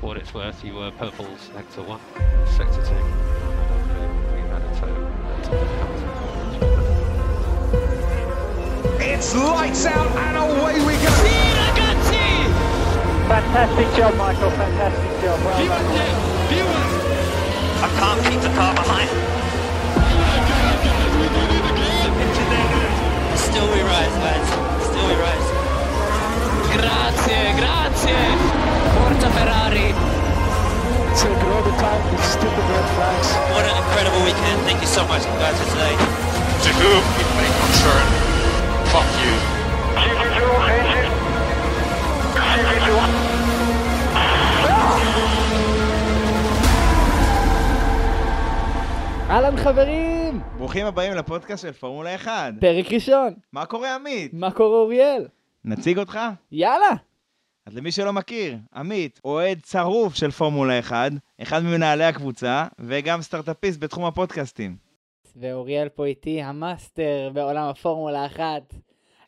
For 0.00 0.08
what 0.08 0.16
it's 0.18 0.34
worth, 0.34 0.62
you 0.62 0.74
were 0.74 0.90
purple 0.90 1.26
sector 1.38 1.82
one, 1.82 2.00
sector 2.44 2.84
two. 2.84 2.94
You 4.36 4.44
had 4.52 4.60
a 4.60 4.68
total 4.76 5.08
It's 9.00 9.34
lights 9.34 9.86
out 9.86 10.10
and 10.14 10.36
away 10.36 10.74
we 10.84 10.92
go. 11.02 11.10
Fantastic 13.26 13.96
job, 13.96 14.14
Michael. 14.16 14.50
Fantastic 14.50 15.22
job. 15.22 15.40
Well 15.42 15.66
done. 15.66 16.36
I 17.82 17.88
can't 17.98 18.20
keep 18.28 18.40
the 18.42 18.52
car 18.54 18.74
behind. 18.74 19.10
Still 23.38 23.68
we 23.72 23.80
rise, 23.80 24.16
lads. 24.20 24.50
Still 24.84 25.06
we 25.08 25.14
rise. 25.14 25.48
Grazie, 26.76 27.56
grazie. 27.58 28.55
Forza 29.06 29.30
Ferrari. 29.38 29.88
Taking 31.20 31.50
all 31.54 31.62
the 31.62 31.76
time, 31.78 32.02
these 32.10 32.26
stupid 32.36 32.64
red 32.74 32.86
flags. 32.96 33.28
What 33.54 33.64
an 33.70 33.76
incredible 33.82 34.22
weekend. 34.28 34.58
Thank 34.66 34.80
you 34.84 34.90
so 34.98 35.02
much, 35.06 35.22
guys, 35.42 35.56
for 35.60 35.68
today. 35.74 35.94
To 36.64 36.70
whom 36.80 37.02
it 37.22 37.28
may 37.38 37.50
concern, 37.62 38.06
fuck 38.92 39.08
you. 39.22 39.34
אהלן 49.30 49.56
חברים! 49.56 50.40
ברוכים 50.58 50.86
הבאים 50.86 51.12
לפודקאסט 51.14 51.62
של 51.62 51.72
פורמולה 51.72 52.14
1. 52.14 52.54
פרק 52.60 52.92
ראשון. 52.92 53.32
מה 53.52 53.66
קורה 53.66 53.94
עמית? 53.94 54.34
מה 54.34 54.50
קורה 54.50 54.78
אוריאל? 54.78 55.26
נציג 55.64 55.98
אותך? 55.98 56.18
יאללה! 56.52 56.86
אז 57.66 57.76
למי 57.76 57.92
שלא 57.92 58.12
מכיר, 58.12 58.56
עמית, 58.74 59.20
אוהד 59.24 59.60
צרוף 59.62 60.14
של 60.14 60.30
פורמולה 60.30 60.78
1, 60.78 61.12
אחד 61.42 61.62
ממנהלי 61.62 62.04
הקבוצה, 62.04 62.66
וגם 62.78 63.22
סטארט-אפיסט 63.22 63.80
בתחום 63.80 64.04
הפודקאסטים. 64.04 64.76
ואוריאל 65.36 65.88
פה 65.88 66.04
איתי, 66.04 66.42
המאסטר 66.42 67.30
בעולם 67.34 67.68
הפורמולה 67.68 68.26
אחת. 68.26 68.74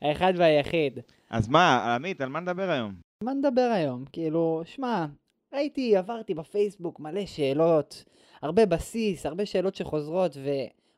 האחד 0.02 0.32
והיחיד. 0.36 0.98
אז 1.30 1.48
מה, 1.48 1.94
עמית, 1.94 2.20
על 2.20 2.28
מה 2.28 2.40
נדבר 2.40 2.70
היום? 2.70 2.94
מה 3.22 3.32
נדבר 3.32 3.70
היום? 3.74 4.04
כאילו, 4.12 4.62
שמע, 4.64 5.06
ראיתי, 5.54 5.96
עברתי 5.96 6.34
בפייסבוק 6.34 7.00
מלא 7.00 7.26
שאלות, 7.26 8.04
הרבה 8.42 8.66
בסיס, 8.66 9.26
הרבה 9.26 9.46
שאלות 9.46 9.74
שחוזרות, 9.74 10.36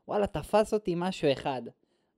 ווואלה, 0.08 0.26
תפס 0.26 0.74
אותי 0.74 0.94
משהו 0.96 1.32
אחד. 1.32 1.62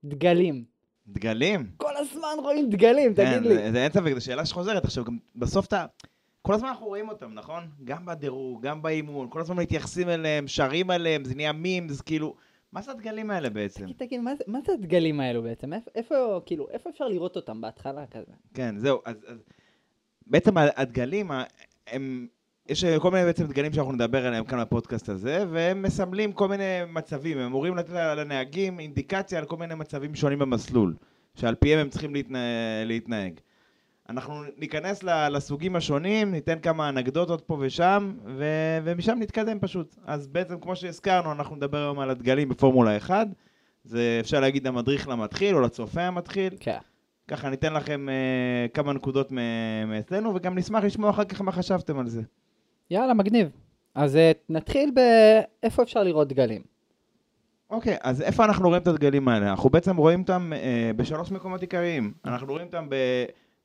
דגלים. 0.03 0.72
דגלים? 1.07 1.65
כל 1.77 1.97
הזמן 1.97 2.35
רואים 2.43 2.69
דגלים, 2.69 3.13
תגיד 3.13 3.27
כן, 3.27 3.43
לי. 3.43 3.49
זה- 3.55 3.71
זה 3.71 3.83
אין 3.83 3.91
ספק, 3.91 4.13
זו 4.13 4.25
שאלה 4.25 4.45
שחוזרת. 4.45 4.85
עכשיו, 4.85 5.03
גם 5.03 5.17
בסוף 5.35 5.65
אתה... 5.65 5.85
כל 6.41 6.53
הזמן 6.53 6.67
אנחנו 6.67 6.85
רואים 6.85 7.09
אותם, 7.09 7.33
נכון? 7.33 7.63
גם 7.83 8.05
בדירוג, 8.05 8.61
גם 8.67 8.81
באימון, 8.81 9.27
כל 9.29 9.41
הזמן 9.41 9.55
מתייחסים 9.57 10.09
אליהם, 10.09 10.47
שרים 10.47 10.89
עליהם, 10.89 11.23
זה 11.25 11.35
נהיה 11.35 11.51
מימס, 11.51 12.01
כאילו... 12.01 12.35
מה 12.71 12.81
זה 12.81 12.91
הדגלים 12.91 13.31
האלה 13.31 13.49
בעצם? 13.49 13.83
תגיד, 13.83 13.95
תגיד, 13.97 14.21
מה 14.21 14.35
זה- 14.35 14.43
מה 14.47 14.59
זה 14.65 14.73
הדגלים 14.73 15.19
האלו 15.19 15.43
בעצם? 15.43 15.73
איפה- 15.73 15.91
איפה, 15.95 16.41
כאילו, 16.45 16.67
איפה 16.69 16.89
אפשר 16.89 17.07
לראות 17.07 17.35
אותם 17.35 17.61
בהתחלה 17.61 18.05
כזה? 18.07 18.31
כן, 18.53 18.75
זהו, 18.77 18.99
אז, 19.05 19.15
אז 19.27 19.37
בעצם 20.27 20.57
הדגלים, 20.57 21.31
הם, 21.87 22.27
יש 22.69 22.85
כל 22.85 23.11
מיני 23.11 23.25
בעצם 23.25 23.47
דגלים 23.47 23.73
שאנחנו 23.73 23.91
נדבר 23.91 24.25
עליהם 24.27 24.43
כאן 24.43 24.61
בפודקאסט 24.61 25.09
הזה, 25.09 25.45
והם 25.51 25.81
מסמלים 25.81 26.31
כל 26.33 26.47
מיני 26.47 26.63
מצבים, 26.87 27.37
הם 27.37 27.45
אמורים 27.45 27.75
לתת 27.75 27.89
לנהגים 27.93 28.79
אינדיקציה 28.79 29.39
על 29.39 29.45
כל 29.45 29.57
מיני 29.57 29.75
מצבים 29.75 30.15
שונים 30.15 30.39
במסלול, 30.39 30.95
שעל 31.35 31.55
פיהם 31.55 31.79
הם 31.79 31.89
צריכים 31.89 32.13
להתנה, 32.13 32.39
להתנהג. 32.85 33.33
אנחנו 34.09 34.43
ניכנס 34.57 35.03
לסוגים 35.03 35.75
השונים, 35.75 36.31
ניתן 36.31 36.59
כמה 36.59 36.89
אנקדוטות 36.89 37.41
פה 37.41 37.57
ושם, 37.59 38.13
ו, 38.25 38.45
ומשם 38.83 39.17
נתקדם 39.19 39.59
פשוט. 39.59 39.95
אז 40.05 40.27
בעצם, 40.27 40.59
כמו 40.59 40.75
שהזכרנו, 40.75 41.31
אנחנו 41.31 41.55
נדבר 41.55 41.77
היום 41.77 41.99
על 41.99 42.09
הדגלים 42.09 42.49
בפורמולה 42.49 42.97
1. 42.97 43.27
זה 43.83 44.17
אפשר 44.19 44.39
להגיד 44.39 44.67
המדריך 44.67 45.07
למתחיל 45.07 45.55
או 45.55 45.61
לצופה 45.61 46.01
המתחיל. 46.01 46.53
כן. 46.59 46.77
ככה 47.27 47.49
ניתן 47.49 47.73
לכם 47.73 48.09
אה, 48.09 48.67
כמה 48.73 48.93
נקודות 48.93 49.31
מאצלנו, 49.87 50.35
וגם 50.35 50.57
נשמח 50.57 50.83
לשמוע 50.83 51.09
אחר 51.09 51.25
כך 51.25 51.41
מה 51.41 51.51
חשבתם 51.51 51.99
על 51.99 52.07
זה. 52.07 52.21
יאללה, 52.91 53.13
מגניב. 53.13 53.49
אז 53.95 54.15
אה, 54.15 54.31
נתחיל 54.49 54.91
באיפה 54.91 55.83
אפשר 55.83 56.03
לראות 56.03 56.27
דגלים. 56.27 56.61
אוקיי, 57.69 57.97
אז 58.01 58.21
איפה 58.21 58.45
אנחנו 58.45 58.67
רואים 58.67 58.81
את 58.81 58.87
הדגלים 58.87 59.27
האלה? 59.27 59.51
אנחנו 59.51 59.69
בעצם 59.69 59.97
רואים 59.97 60.21
אותם 60.21 60.51
אה, 60.55 60.91
בשלוש 60.95 61.31
מקומות 61.31 61.61
עיקריים. 61.61 62.13
אנחנו 62.25 62.47
רואים 62.47 62.65
אותם 62.65 62.85
ב, 62.89 62.95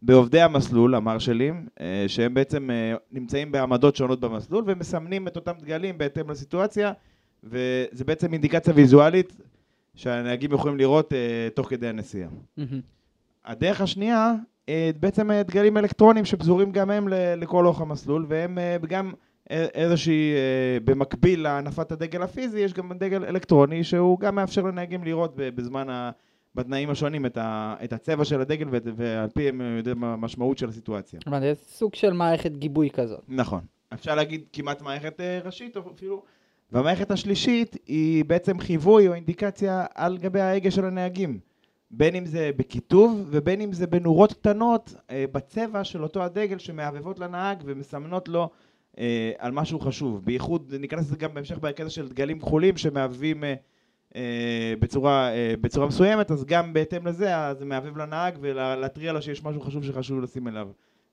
בעובדי 0.03 0.41
המסלול, 0.41 0.95
המרשלים, 0.95 1.67
אה, 1.81 2.05
שהם 2.06 2.34
בעצם 2.34 2.71
אה, 2.71 2.95
נמצאים 3.12 3.53
בעמדות 3.53 3.97
שונות 3.97 4.21
במסלול, 4.21 4.65
ומסמנים 4.67 5.29
את 5.29 5.37
אותם 5.37 5.53
דגלים 5.61 5.99
בהתאם 5.99 6.31
לסיטואציה, 6.31 6.93
וזה 7.45 8.05
בעצם 8.05 8.33
אינדיקציה 8.33 8.75
ויזואלית 8.77 9.37
שהנהגים 9.95 10.53
יכולים 10.53 10.79
לראות 10.79 11.12
אה, 11.12 11.49
תוך 11.55 11.69
כדי 11.69 11.89
הנסיעה. 11.89 12.29
מהמם. 12.56 12.81
הדרך 13.45 13.81
השנייה, 13.81 14.35
בעצם 15.01 15.31
אה, 15.31 15.43
דגלים 15.43 15.77
אלקטרונים 15.77 16.25
שפזורים 16.25 16.73
גם 16.73 16.91
הם 16.91 17.09
לכל 17.37 17.67
אורך 17.67 17.81
המסלול, 17.81 18.27
והם 18.29 18.59
אה, 18.59 18.77
גם 18.89 19.12
אה, 19.51 19.67
איזושהי, 19.75 20.33
אה, 20.34 20.79
במקביל 20.84 21.43
להנפת 21.43 21.93
הדגל 21.93 22.23
הפיזי, 22.23 22.61
יש 22.61 22.73
גם 22.75 22.93
דגל 22.99 23.25
אלקטרוני 23.25 23.84
שהוא 23.84 24.21
גם 24.21 24.34
מאפשר 24.34 24.62
לנהגים 24.62 25.05
לראות 25.05 25.33
בזמן, 25.37 25.91
ה, 25.91 26.11
בתנאים 26.55 26.91
השונים 26.91 27.27
את, 27.27 27.37
ה, 27.37 27.75
את 27.84 27.93
הצבע 27.93 28.25
של 28.25 28.41
הדגל 28.41 28.67
ואת- 28.71 28.87
ועל 28.97 29.29
פי 29.29 29.49
הם 29.49 29.61
יודעים 29.77 29.99
מה 29.99 30.12
המשמעות 30.12 30.59
של 30.59 30.69
הסיטואציה. 30.69 31.21
זה 31.41 31.53
סוג 31.55 31.95
של 31.95 32.12
מערכת 32.12 32.53
גיבוי 32.53 32.91
כזאת. 32.91 33.21
נכון. 33.29 33.61
אפשר 33.95 34.15
להגיד 34.15 34.45
כמעט 34.53 34.83
מערכת 34.83 35.21
אה, 35.21 35.41
ראשית 35.45 35.77
או 35.77 35.83
אפילו... 35.97 36.23
והמערכת 36.73 37.11
השלישית 37.11 37.77
היא 37.87 38.25
בעצם 38.25 38.59
חיווי 38.59 39.09
או 39.09 39.15
אינדיקציה 39.15 39.87
על 39.95 40.19
גבי 40.19 40.41
ההגה 40.41 40.71
של 40.71 40.85
הנהגים. 40.85 41.39
בין 41.91 42.15
אם 42.15 42.26
זה 42.26 42.50
בכיתוב 42.56 43.26
ובין 43.31 43.60
אם 43.60 43.72
זה 43.72 43.87
בנורות 43.87 44.32
קטנות 44.32 44.94
אה, 45.10 45.25
בצבע 45.32 45.84
של 45.84 46.03
אותו 46.03 46.22
הדגל 46.22 46.59
שמהבהבות 46.59 47.19
לנהג 47.19 47.62
ומסמנות 47.65 48.28
לו 48.28 48.50
אה, 48.99 49.32
על 49.38 49.53
משהו 49.53 49.81
חשוב. 49.81 50.25
בייחוד, 50.25 50.75
ניכנס 50.75 51.06
לזה 51.06 51.16
גם 51.16 51.34
בהמשך 51.34 51.59
בקטע 51.59 51.91
של 51.91 52.09
דגלים 52.09 52.38
כחולים 52.38 52.76
שמהבהבים 52.76 53.44
אה, 53.44 53.54
אה, 54.16 54.75
בצורה, 54.81 55.34
אה, 55.34 55.54
בצורה 55.60 55.87
מסוימת, 55.87 56.31
אז 56.31 56.44
גם 56.44 56.72
בהתאם 56.72 57.06
לזה 57.06 57.34
אה, 57.34 57.54
זה 57.54 57.65
מהבהב 57.65 57.97
לנהג 57.97 58.38
ולהתריע 58.41 59.12
לו 59.12 59.22
שיש 59.22 59.44
משהו 59.44 59.60
חשוב 59.60 59.84
שחשוב 59.84 60.20
לשים 60.20 60.49
אליו 60.49 60.69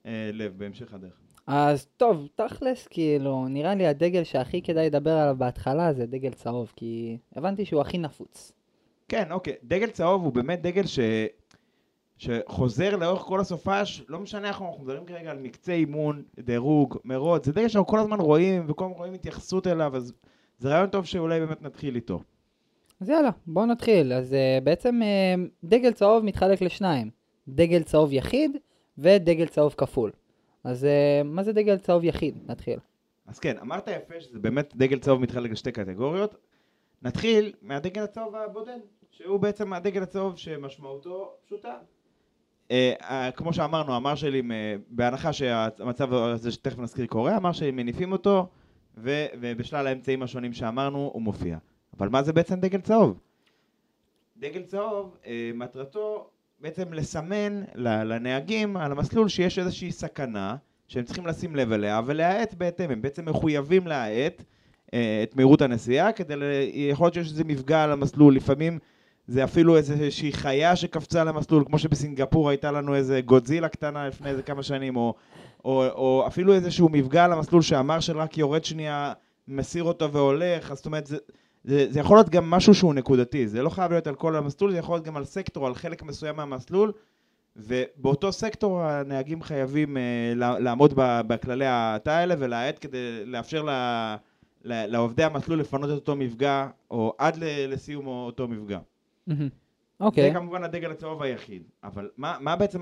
אה, 0.05 0.29
לב 0.33 0.53
בהמשך 0.57 0.93
הדרך. 0.93 1.13
אז 1.47 1.85
טוב, 1.97 2.27
תכלס, 2.35 2.87
כאילו, 2.87 3.47
נראה 3.47 3.75
לי 3.75 3.87
הדגל 3.87 4.23
שהכי 4.23 4.61
כדאי 4.61 4.85
לדבר 4.85 5.11
עליו 5.11 5.35
בהתחלה 5.37 5.93
זה 5.93 6.05
דגל 6.05 6.31
צהוב, 6.31 6.73
כי 6.75 7.17
הבנתי 7.35 7.65
שהוא 7.65 7.81
הכי 7.81 7.97
נפוץ. 7.97 8.51
כן, 9.07 9.31
אוקיי. 9.31 9.53
דגל 9.63 9.89
צהוב 9.89 10.23
הוא 10.23 10.33
באמת 10.33 10.61
דגל 10.61 10.85
ש... 10.85 10.99
שחוזר 12.17 12.95
לאורך 12.95 13.21
כל 13.21 13.39
הסופש, 13.39 14.03
לא 14.07 14.19
משנה 14.19 14.47
איך 14.47 14.61
אנחנו 14.61 14.83
מדברים 14.83 15.05
כרגע 15.05 15.31
על 15.31 15.39
מקצה 15.39 15.73
אימון, 15.73 16.23
דירוג, 16.39 16.97
מרוץ, 17.05 17.45
זה 17.45 17.51
דגל 17.51 17.67
שאנחנו 17.67 17.87
כל 17.87 17.99
הזמן 17.99 18.19
רואים 18.19 18.65
וכל 18.67 18.85
הזמן 18.85 18.97
רואים 18.97 19.13
התייחסות 19.13 19.67
אליו, 19.67 19.95
אז 19.95 20.13
זה 20.57 20.69
רעיון 20.69 20.89
טוב 20.89 21.05
שאולי 21.05 21.39
באמת 21.39 21.61
נתחיל 21.61 21.95
איתו. 21.95 22.21
אז 23.01 23.09
יאללה, 23.09 23.29
בואו 23.47 23.65
נתחיל. 23.65 24.13
אז 24.13 24.33
uh, 24.33 24.63
בעצם 24.63 25.01
uh, 25.01 25.49
דגל 25.63 25.91
צהוב 25.91 26.25
מתחלק 26.25 26.61
לשניים. 26.61 27.09
דגל 27.47 27.83
צהוב 27.83 28.13
יחיד 28.13 28.57
ודגל 28.97 29.47
צהוב 29.47 29.73
כפול. 29.77 30.11
אז 30.63 30.83
uh, 30.83 31.27
מה 31.27 31.43
זה 31.43 31.53
דגל 31.53 31.77
צהוב 31.77 32.03
יחיד? 32.03 32.37
נתחיל. 32.47 32.79
אז 33.27 33.39
כן, 33.39 33.57
אמרת 33.61 33.87
יפה 33.87 34.21
שזה 34.21 34.39
באמת 34.39 34.73
דגל 34.75 34.99
צהוב 34.99 35.21
מתחלק 35.21 35.51
לשתי 35.51 35.71
קטגוריות. 35.71 36.35
נתחיל 37.01 37.53
מהדגל 37.61 38.03
הצהוב 38.03 38.35
הבודד, 38.35 38.79
שהוא 39.11 39.39
בעצם 39.39 39.73
הדגל 39.73 40.03
הצהוב 40.03 40.37
שמשמעותו 40.37 41.33
פשוטה. 41.45 41.77
אה, 42.71 42.93
אה, 43.01 43.31
כמו 43.31 43.53
שאמרנו, 43.53 43.95
המרשלים, 43.95 44.51
אה, 44.51 44.75
בהנחה 44.87 45.33
שהמצב 45.33 46.13
הזה 46.13 46.51
שתכף 46.51 46.79
נזכיר 46.79 47.05
קורה, 47.05 47.35
המרשלים 47.35 47.75
מניפים 47.75 48.11
אותו, 48.11 48.47
ו, 48.97 49.25
ובשלל 49.41 49.87
האמצעים 49.87 50.23
השונים 50.23 50.53
שאמרנו, 50.53 51.09
הוא 51.13 51.21
מופיע. 51.21 51.57
אבל 51.97 52.09
מה 52.09 52.23
זה 52.23 52.33
בעצם 52.33 52.59
דגל 52.59 52.81
צהוב? 52.81 53.19
דגל 54.37 54.63
צהוב, 54.63 55.17
אה, 55.25 55.51
מטרתו 55.53 56.29
בעצם 56.59 56.93
לסמן 56.93 57.63
לנהגים 57.75 58.77
על 58.77 58.91
המסלול 58.91 59.27
שיש 59.27 59.59
איזושהי 59.59 59.91
סכנה 59.91 60.55
שהם 60.87 61.03
צריכים 61.03 61.27
לשים 61.27 61.55
לב 61.55 61.71
אליה 61.71 62.01
ולהאט 62.05 62.53
בהתאם, 62.53 62.91
הם 62.91 63.01
בעצם 63.01 63.29
מחויבים 63.29 63.87
להאט 63.87 64.43
את 64.89 65.35
מהירות 65.35 65.61
הנסיעה, 65.61 66.11
כדי, 66.11 66.35
ל... 66.35 66.43
יכול 66.73 67.05
להיות 67.05 67.13
שיש 67.13 67.31
איזה 67.31 67.43
מפגע 67.43 67.83
על 67.83 67.91
המסלול, 67.91 68.35
לפעמים 68.35 68.79
זה 69.27 69.43
אפילו 69.43 69.77
איזושהי 69.77 70.31
חיה 70.31 70.75
שקפצה 70.75 71.21
על 71.21 71.27
המסלול, 71.27 71.63
כמו 71.65 71.79
שבסינגפור 71.79 72.49
הייתה 72.49 72.71
לנו 72.71 72.95
איזה 72.95 73.21
גודזילה 73.21 73.67
קטנה 73.69 74.07
לפני 74.07 74.29
איזה 74.29 74.41
כמה 74.41 74.63
שנים, 74.63 74.95
או, 74.95 75.13
או, 75.65 75.85
או 75.87 76.23
אפילו 76.27 76.53
איזשהו 76.53 76.89
מפגע 76.89 77.25
על 77.25 77.31
המסלול 77.31 77.61
שהמרשל 77.61 78.17
רק 78.17 78.37
יורד 78.37 78.65
שנייה, 78.65 79.13
מסיר 79.47 79.83
אותו 79.83 80.11
והולך, 80.11 80.71
אז 80.71 80.77
זאת 80.77 80.85
אומרת, 80.85 81.07
זה, 81.07 81.17
זה, 81.63 81.85
זה 81.89 81.99
יכול 81.99 82.17
להיות 82.17 82.29
גם 82.29 82.49
משהו 82.49 82.73
שהוא 82.73 82.93
נקודתי, 82.93 83.47
זה 83.47 83.63
לא 83.63 83.69
חייב 83.69 83.91
להיות 83.91 84.07
על 84.07 84.15
כל 84.15 84.35
המסלול, 84.35 84.71
זה 84.71 84.77
יכול 84.77 84.95
להיות 84.95 85.05
גם 85.05 85.17
על 85.17 85.25
סקטור, 85.25 85.67
על 85.67 85.75
חלק 85.75 86.03
מסוים 86.03 86.35
מהמסלול, 86.35 86.91
ובאותו 87.55 88.31
סקטור 88.31 88.81
הנהגים 88.81 89.41
חייבים 89.41 89.97
אה, 89.97 90.01
לע- 90.35 90.59
לעמוד 90.59 90.93
בכללי 90.97 91.65
ההאטה 91.65 92.17
האלה 92.17 92.35
ולהאט 92.39 92.77
כדי 92.81 93.25
לאפשר 93.25 93.61
ל- 93.63 93.69
ל- 93.69 94.15
לעובדי 94.65 95.23
המסלול 95.23 95.59
לפנות 95.59 95.89
את 95.89 95.95
אותו 95.95 96.15
מפגע, 96.15 96.67
או 96.91 97.13
עד 97.17 97.37
לסיום 97.67 98.07
אותו 98.07 98.47
מפגע. 98.47 98.79
אוקיי. 99.99 100.27
זה 100.29 100.39
כמובן 100.39 100.63
הדגל 100.63 100.91
הצהוב 100.91 101.21
היחיד, 101.21 101.63
אבל 101.83 102.09
מה, 102.17 102.37
מה 102.39 102.55
בעצם 102.55 102.81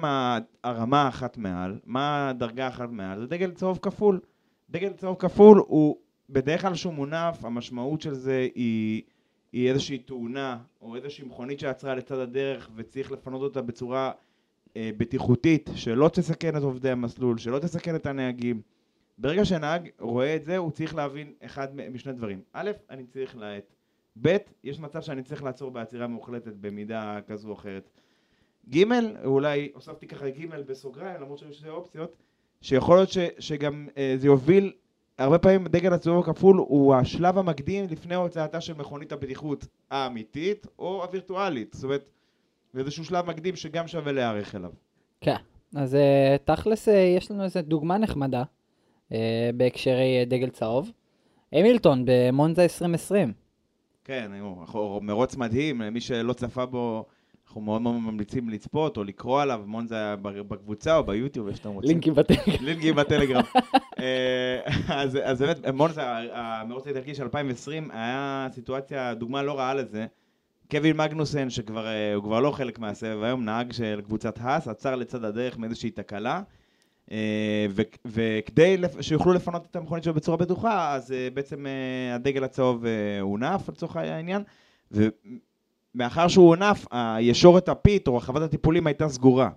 הרמה 0.64 1.02
האחת 1.02 1.38
מעל? 1.38 1.80
מה 1.86 2.30
הדרגה 2.30 2.66
האחת 2.66 2.90
מעל? 2.90 3.20
זה 3.20 3.28
דגל 3.28 3.52
צהוב 3.52 3.80
כפול. 3.82 4.20
דגל 4.70 4.94
צהוב 4.94 5.16
כפול 5.20 5.64
הוא 5.68 5.98
בדרך 6.30 6.62
כלל 6.62 6.76
שהוא 6.76 6.94
מונף, 6.94 7.46
המשמעות 7.46 8.02
של 8.02 8.14
זה 8.14 8.48
היא, 8.56 9.02
היא 9.52 9.70
איזושהי 9.70 9.98
תאונה 9.98 10.58
או 10.82 10.96
איזושהי 10.96 11.26
מכונית 11.26 11.60
שעצרה 11.60 11.96
לצד 11.96 12.20
הדרך 12.20 12.70
וצריך 12.76 13.12
לפנות 13.12 13.42
אותה 13.42 13.62
בצורה 13.62 14.12
אה, 14.78 14.90
בטיחותית, 14.98 15.70
שלא 15.76 16.10
תסכן 16.14 16.58
את 16.58 16.62
עובדי 16.62 16.90
המסלול, 16.90 17.38
שלא 17.38 17.60
תסכן 17.60 17.96
את 17.96 18.06
הנהגים. 18.06 18.62
ברגע 19.18 19.46
שנהג 19.46 19.90
רואה 20.00 20.36
את 20.36 20.46
זה, 20.46 20.58
הוא 20.58 20.72
צריך 20.72 20.96
להבין 20.96 21.34
אחד 21.46 21.76
משני 21.76 22.14
דברים. 22.14 22.42
א', 22.54 22.72
אני 22.90 23.06
צריך 23.06 23.38
להאט. 23.38 23.74
ב', 24.22 24.38
יש 24.64 24.80
מצב 24.80 25.02
שאני 25.02 25.24
צריך 25.24 25.44
לעצור 25.44 25.72
בעצירה 25.72 26.08
מוחלטת 26.08 26.54
במידה 26.54 27.20
כזו 27.28 27.50
או 27.50 27.54
אחרת. 27.54 27.90
ג', 28.70 28.84
אולי 29.26 29.72
הוספתי 29.74 30.08
ככה 30.08 30.30
ג' 30.30 30.56
בסוגריים, 30.68 31.22
למרות 31.22 31.40
שהיו 31.40 31.54
שתי 31.54 31.70
אופציות, 31.70 32.16
שיכול 32.62 32.96
להיות 32.96 33.10
ש, 33.10 33.18
שגם 33.40 33.88
אה, 33.98 34.16
זה 34.18 34.28
יוביל, 34.28 34.74
הרבה 35.18 35.40
פעמים 35.40 35.68
דגל 35.68 35.94
הצהוב 35.94 36.30
הכפול 36.30 36.58
הוא 36.58 36.96
השלב 36.96 37.38
המקדים 37.38 37.86
לפני 37.90 38.16
הוצאתה 38.16 38.62
של 38.62 38.74
מכונית 38.74 39.12
הבטיחות 39.12 39.68
האמיתית 39.92 40.68
או 40.80 41.04
הווירטואלית. 41.04 41.74
זאת 41.74 41.84
אומרת, 41.84 42.06
זה 42.74 42.80
איזשהו 42.80 43.06
שלב 43.06 43.26
מקדים 43.26 43.56
שגם 43.56 43.88
שווה 43.88 44.12
להיערך 44.12 44.56
אליו. 44.56 44.72
כן. 45.22 45.36
אז 45.76 45.96
אה, 45.96 46.36
תכלס 46.46 46.90
אה, 46.90 46.94
יש 46.94 47.32
לנו 47.32 47.44
איזה 47.44 47.62
דוגמה 47.62 47.98
נחמדה 47.98 48.44
בהקשרי 49.58 50.20
אה, 50.20 50.26
דגל 50.26 50.50
צהוב. 50.50 50.92
המילטון 51.54 52.04
במונזה 52.06 52.64
2020. 52.64 53.34
כן, 54.04 54.32
הוא 54.42 54.62
אנחנו- 54.62 55.00
מרוץ 55.02 55.36
מדהים, 55.36 55.82
למי 55.82 56.02
שלא 56.02 56.34
צפה 56.34 56.66
בו, 56.66 57.06
אנחנו 57.48 57.62
מאוד 57.62 57.82
מאוד 57.82 57.96
ממליצים 57.96 58.50
לצפות 58.50 58.98
או 58.98 59.04
לקרוא 59.04 59.42
עליו, 59.42 59.62
מונזה 59.66 60.16
בקבוצה 60.22 60.98
או 60.98 61.04
ביוטיוב, 61.04 61.48
איך 61.48 61.58
שאתם 61.58 61.70
רוצים. 61.70 61.90
לינקים 61.90 62.14
בטלגרם. 62.14 62.56
לינקים 62.66 62.96
בטלגרם. 62.96 63.44
אה, 64.00 64.60
אז 64.90 65.18
אז 65.24 65.42
באמת, 65.42 65.68
מונזה, 65.68 66.02
המרוץ 66.34 66.86
האיטלקי 66.88 67.16
של 67.16 67.24
2020, 67.24 67.92
היה 67.92 68.48
סיטואציה, 68.52 69.14
דוגמה 69.14 69.44
לא 69.44 69.58
רעה 69.58 69.74
לזה. 69.74 70.06
קווין 70.72 70.98
מגנוסן, 70.98 71.50
שכבר 71.50 71.88
אה, 71.88 72.14
הוא 72.14 72.24
כבר 72.24 72.40
לא 72.40 72.52
חלק 72.52 72.80
מהסבב 72.80 73.24
היום, 73.24 73.46
נהג 73.46 73.72
של 73.72 74.02
קבוצת 74.06 74.36
האס, 74.42 74.68
עצר 74.68 74.96
לצד 74.96 75.24
הדרך 75.24 75.58
מאיזושהי 75.58 75.92
תקלה. 75.92 76.42
אה, 77.14 77.68
וכדי 78.06 78.78
שיוכלו 79.02 79.34
לפנות 79.34 79.66
את 79.72 79.76
המכונית 79.76 80.04
שלו 80.04 80.14
בצורה 80.14 80.38
בטוחה, 80.38 80.94
אז 80.94 81.12
אה, 81.12 81.28
בעצם 81.34 81.66
אה, 81.68 82.16
הדגל 82.16 82.44
הצהוב 82.44 82.86
הונף 83.22 83.70
לצורך 83.70 83.96
העניין, 83.96 84.44
ומאחר 84.92 86.28
שהוא 86.28 86.48
הונף, 86.48 86.86
הישורת 86.92 87.70
ה 87.70 87.79
pit 87.79 88.08
או 88.08 88.18
רחבת 88.18 88.42
הטיפולים 88.42 88.88
הייתה 88.88 89.10
סגורה. 89.10 89.50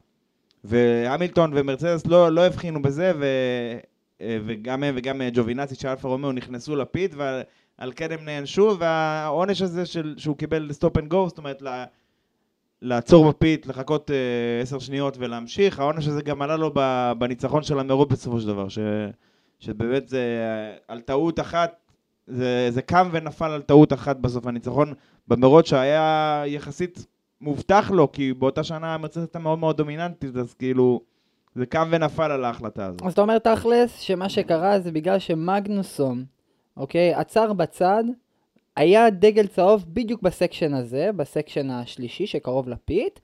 והמילטון 0.65 1.53
ומרצדס 1.55 2.07
לא, 2.07 2.33
לא 2.33 2.47
הבחינו 2.47 2.83
בזה, 2.83 3.13
ו, 3.19 3.27
וגם 4.21 4.83
הם 4.83 4.95
וגם 4.99 5.23
ג'ובינצי 5.33 5.75
של 5.75 5.89
אלפה 5.89 6.09
רומאו 6.09 6.33
נכנסו 6.33 6.77
ל 6.77 6.84
pit, 6.84 7.15
ועל 7.15 7.93
כן 7.97 8.13
הם 8.13 8.25
נענשו, 8.25 8.77
והעונש 8.79 9.63
הזה 9.63 9.87
של, 9.87 10.15
שהוא 10.19 10.37
קיבל 10.37 10.73
stop 10.73 10.97
and 10.97 11.09
go, 11.09 11.29
זאת 11.29 11.39
אומרת, 11.39 11.63
לעצור 12.83 13.29
ב 13.29 13.36
pit, 13.36 13.67
לחכות 13.67 14.11
אה, 14.11 14.63
עשר 14.63 14.79
שניות 14.79 15.17
ולהמשיך, 15.19 15.79
העונש 15.79 16.07
הזה 16.07 16.23
גם 16.23 16.43
עלה 16.43 16.57
לו 16.57 16.75
בניצחון 17.19 17.63
של 17.63 17.79
המרוץ 17.79 18.09
בסופו 18.13 18.41
של 18.41 18.47
דבר, 18.47 18.69
ש, 18.69 18.79
שבאמת 19.59 20.09
זה 20.09 20.19
אה, 20.19 20.79
על 20.89 21.01
טעות 21.01 21.41
אחת, 21.41 21.77
זה, 22.27 22.69
זה 22.71 22.83
קם 22.83 23.09
ונפל 23.13 23.51
על 23.51 23.63
טעות 23.63 23.93
אחת 23.93 24.17
בסוף 24.17 24.47
הניצחון 24.47 24.93
במרוץ 25.29 25.67
שהיה 25.67 26.43
יחסית 26.47 27.07
מובטח 27.41 27.91
לו, 27.91 28.13
כי 28.13 28.35
באותה 28.35 28.65
שנה 28.65 28.95
המרצדס 28.95 29.23
הייתה 29.23 29.39
מאוד 29.39 29.59
מאוד 29.59 29.77
דומיננטית, 29.77 30.37
אז 30.37 30.55
כאילו, 30.55 31.01
זה 31.55 31.67
קם 31.67 31.89
ונפל 31.91 32.31
על 32.31 32.45
ההחלטה 32.45 32.87
הזאת. 32.87 33.03
אז 33.03 33.13
אתה 33.13 33.21
אומר 33.21 33.39
תכלס 33.39 34.01
שמה 34.01 34.29
שקרה 34.29 34.81
זה 34.81 34.93
בגלל 34.93 35.19
שמגנוסון, 35.19 36.25
אוקיי, 36.77 37.15
עצר 37.15 37.53
בצד, 37.53 38.05
היה 38.77 39.11
דגל 39.11 39.47
צהוב 39.47 39.85
בדיוק 39.89 40.23
ב 40.23 40.29
section 40.29 40.75
הזה, 40.75 41.11
ב 41.17 41.23
section 41.23 41.71
השלישי 41.71 42.27
שקרוב 42.27 42.69
ל 42.69 42.79
pit, 42.79 43.21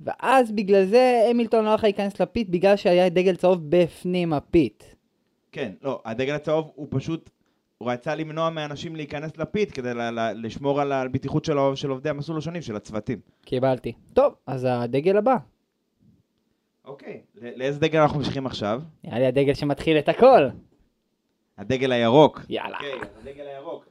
ואז 0.00 0.52
בגלל 0.52 0.84
זה 0.84 1.26
המילטון 1.30 1.64
לא 1.64 1.70
יכול 1.70 1.86
להיכנס 1.86 2.20
ל 2.20 2.27
pit 2.27 2.48
בגלל 2.48 2.76
שהיה 2.76 3.08
דגל 3.08 3.36
צהוב 3.36 3.58
בפנים 3.68 4.32
ה 4.32 4.42
pit. 4.42 4.84
כן, 5.52 5.72
לא, 5.82 6.02
הדגל 6.04 6.34
הצהוב 6.34 6.72
הוא 6.74 6.86
פשוט, 6.90 7.30
הוא 7.78 7.90
רצה 7.90 8.14
למנוע 8.14 8.50
מאנשים 8.50 8.96
להיכנס 8.96 9.36
לפיט 9.36 9.70
כדי 9.74 9.94
ל- 9.94 10.10
ל- 10.10 10.32
לשמור 10.46 10.80
על 10.80 10.92
הבטיחות 10.92 11.44
של, 11.44 11.56
של 11.74 11.90
עובדי 11.90 12.08
המסלול 12.08 12.38
השונים, 12.38 12.62
של 12.62 12.76
הצוותים. 12.76 13.18
קיבלתי. 13.44 13.92
טוב, 14.12 14.34
אז 14.46 14.66
הדגל 14.70 15.16
הבא. 15.16 15.36
אוקיי, 16.84 17.20
ל- 17.34 17.58
לאיזה 17.58 17.80
דגל 17.80 18.00
אנחנו 18.00 18.18
ממשיכים 18.18 18.46
עכשיו? 18.46 18.82
נראה 19.04 19.18
לי 19.18 19.26
הדגל 19.26 19.54
שמתחיל 19.54 19.98
את 19.98 20.08
הכל. 20.08 20.48
הדגל 21.58 21.92
הירוק. 21.92 22.40
יאללה. 22.48 22.76
אוקיי, 22.76 22.92
הדגל 23.20 23.44
הירוק. 23.46 23.86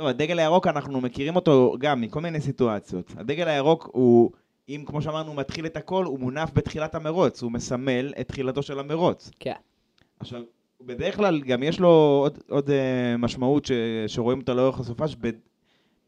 טוב, 0.00 0.08
הדגל 0.08 0.38
הירוק 0.38 0.66
אנחנו 0.66 1.00
מכירים 1.00 1.36
אותו 1.36 1.76
גם 1.78 2.00
מכל 2.00 2.20
מיני 2.20 2.40
סיטואציות. 2.40 3.12
הדגל 3.16 3.48
הירוק 3.48 3.90
הוא, 3.92 4.30
אם 4.68 4.84
כמו 4.86 5.02
שאמרנו, 5.02 5.34
מתחיל 5.34 5.66
את 5.66 5.76
הכל, 5.76 6.04
הוא 6.04 6.18
מונף 6.18 6.50
בתחילת 6.54 6.94
המרוץ, 6.94 7.42
הוא 7.42 7.52
מסמל 7.52 8.12
את 8.20 8.28
תחילתו 8.28 8.62
של 8.62 8.78
המרוץ. 8.78 9.30
כן. 9.40 9.52
עכשיו, 10.20 10.42
בדרך 10.80 11.16
כלל 11.16 11.40
גם 11.40 11.62
יש 11.62 11.80
לו 11.80 11.88
עוד, 12.22 12.38
עוד 12.48 12.68
uh, 12.68 12.72
משמעות 13.18 13.64
ש, 13.64 13.72
שרואים 14.06 14.38
אותה 14.38 14.54
לאורך 14.54 14.80
הסופש, 14.80 15.16
ב, 15.20 15.30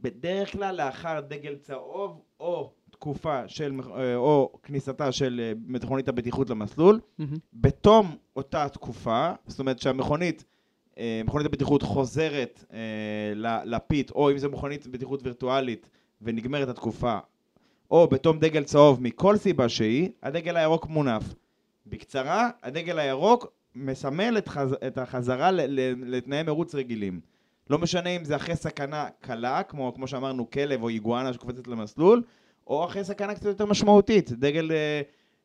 בדרך 0.00 0.52
כלל 0.52 0.76
לאחר 0.76 1.20
דגל 1.20 1.54
צהוב 1.56 2.20
או 2.40 2.72
תקופה 2.90 3.48
של, 3.48 3.80
אה, 3.96 4.16
או 4.16 4.52
כניסתה 4.62 5.12
של 5.12 5.40
אה, 5.42 5.52
מכונית 5.66 6.08
הבטיחות 6.08 6.50
למסלול, 6.50 7.00
מהמם. 7.18 7.36
בתום 7.52 8.16
אותה 8.36 8.68
תקופה, 8.68 9.32
זאת 9.46 9.60
אומרת 9.60 9.78
שהמכונית, 9.78 10.44
מכונית 11.24 11.46
הבטיחות 11.46 11.82
חוזרת 11.82 12.64
אה, 12.72 13.60
לפיט, 13.64 14.10
או 14.10 14.30
אם 14.30 14.38
זו 14.38 14.50
מכונית 14.50 14.86
בטיחות 14.86 15.20
וירטואלית 15.22 15.88
ונגמרת 16.22 16.68
התקופה, 16.68 17.18
או 17.90 18.06
בתום 18.06 18.38
דגל 18.38 18.64
צהוב 18.64 19.02
מכל 19.02 19.36
סיבה 19.36 19.68
שהיא, 19.68 20.08
הדגל 20.22 20.56
הירוק 20.56 20.86
מונף. 20.86 21.22
בקצרה, 21.86 22.50
הדגל 22.62 22.98
הירוק 22.98 23.46
מסמל 23.74 24.38
את, 24.38 24.48
חז... 24.48 24.76
את 24.86 24.98
החזרה. 24.98 25.50
לתנאי 26.06 26.42
מרוץ 26.42 26.74
רגילים. 26.74 27.20
לא 27.70 27.78
משנה 27.78 28.10
אם 28.10 28.24
זה 28.24 28.36
אחרי 28.36 28.56
סכנה 28.56 29.08
קלה, 29.20 29.62
כמו, 29.62 29.94
כמו 29.94 30.06
שאמרנו 30.06 30.50
כלב 30.50 30.82
או 30.82 30.88
איגואנה 30.88 31.32
שקופצת 31.32 31.66
למסלול, 31.66 32.22
או 32.66 32.84
אחרי 32.84 33.04
סכנה 33.04 33.34
קצת 33.34 33.44
יותר 33.44 33.66
משמעותית, 33.66 34.32
דגל, 34.32 34.72
אה, 34.72 35.02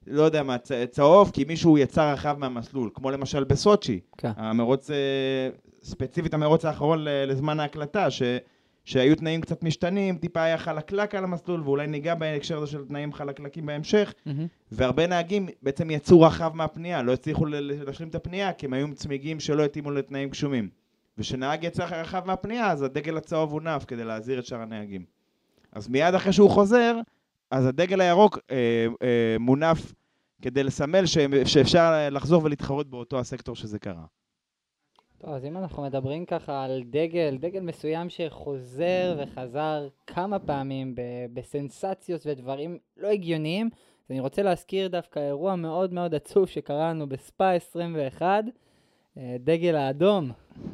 לא 0.08 0.24
יודע 0.24 0.44
מה, 0.44 0.58
צ... 0.58 0.72
צהוב, 0.92 1.32
כי 1.34 1.44
מישהו 1.44 1.78
יצא 1.78 2.14
רחב 2.14 2.36
מהמסלול, 2.40 2.90
כמו 2.94 3.12
למשל 3.12 3.44
בסוצ'י, 3.44 4.00
כן. 4.18 4.32
המרוץ, 4.36 4.92
אה, 4.92 5.50
ספציפית 5.84 6.34
המרוץ 6.34 6.66
האחרון. 6.66 7.00
לזמן 7.04 7.60
ההקלטה, 7.60 8.12
ש... 8.12 8.22
שהיו 8.88 9.16
תנאים 9.16 9.42
קצת 9.42 9.64
משתנים, 9.64 10.18
טיפה 10.18 10.44
היה 10.44 10.58
חלקלק 10.58 11.16
על 11.16 11.24
המסלול, 11.24 11.62
ואולי 11.62 11.88
ניגע 11.88 12.16
בהקשר 12.16 12.58
הזה 12.58 12.72
של 12.72 12.86
תנאים 12.86 13.14
חלקלקים 13.14 13.66
בהמשך, 13.66 14.14
מהמם. 14.26 14.48
והרבה 14.72 15.08
נהגים 15.08 15.48
בעצם 15.62 15.92
יצאו 15.92 16.22
רחב 16.22 16.52
מהפנייה, 16.56 17.04
לא 17.04 17.14
הצליחו 17.14 17.46
להשלים 17.46 18.10
את 18.10 18.16
הפנייה, 18.16 18.54
כי 18.54 18.66
הם 18.66 18.74
היו 18.74 18.96
צמיגים 18.96 19.40
שלא 19.40 19.66
התאימו 19.66 19.92
לתנאים 19.92 20.30
גשומים. 20.30 20.70
וכשנהג 21.18 21.64
יצא 21.64 21.84
רחב 21.84 22.22
מהפנייה, 22.26 22.72
אז 22.72 22.82
הדגל 22.82 23.18
הצהוב 23.18 23.52
הונף 23.52 23.86
כדי 23.88 24.04
להזהיר 24.04 24.40
את 24.40 24.46
שאר 24.46 24.62
הנהגים. 24.62 25.06
אז 25.72 25.88
מיד 25.88 26.16
אחרי 26.16 26.34
שהוא 26.34 26.50
חוזר, 26.50 27.00
אז 27.52 27.66
הדגל 27.66 28.02
הירוק 28.02 28.40
אה, 28.52 28.56
אה, 29.04 29.36
מונף 29.40 29.94
כדי 30.42 30.64
לסמל 30.64 31.06
ש- 31.06 31.18
שאפשר 31.46 32.10
לחזור 32.12 32.44
ולהתחרות 32.44 32.90
באותו 32.90 33.20
הסקטור 33.20 33.56
שזה 33.56 33.80
קרה. 33.80 34.06
טוב, 35.18 35.30
אז 35.34 35.46
אם 35.46 35.58
אנחנו 35.58 35.84
מדברים 35.84 36.26
ככה 36.26 36.64
על 36.64 36.84
דגל, 36.86 37.38
דגל 37.40 37.60
מסוים 37.60 38.10
שחוזר 38.10 39.20
וחזר 39.24 39.88
כמה 40.08 40.40
פעמים 40.40 40.96
ב- 40.96 41.02
בסנסציות 41.34 42.26
ודברים 42.26 42.78
לא 42.98 43.08
הגיוניים, 43.08 43.70
אז 44.06 44.12
אני 44.12 44.20
רוצה 44.20 44.44
להזכיר 44.44 44.88
דווקא 44.88 45.20
אירוע 45.20 45.56
מאוד 45.56 45.94
מאוד 45.94 46.16
עצוב 46.16 46.48
שקרה 46.48 46.90
לנו 46.90 47.10
בספא 47.10 47.44
21, 47.56 48.44
אה, 49.18 49.36
דגל 49.40 49.76
האדום. 49.76 50.32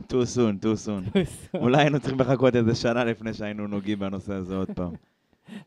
too 0.09 0.25
soon, 0.35 0.63
too 0.63 0.87
soon. 0.87 1.17
אולי 1.57 1.77
היינו 1.81 1.99
צריכים 1.99 2.19
לחכות 2.19 2.55
איזה 2.55 2.75
שנה 2.75 3.03
לפני 3.03 3.33
שהיינו 3.33 3.67
נוגעים 3.67 3.99
בנושא 3.99 4.33
הזה 4.33 4.55
עוד 4.55 4.71
פעם. 4.75 4.91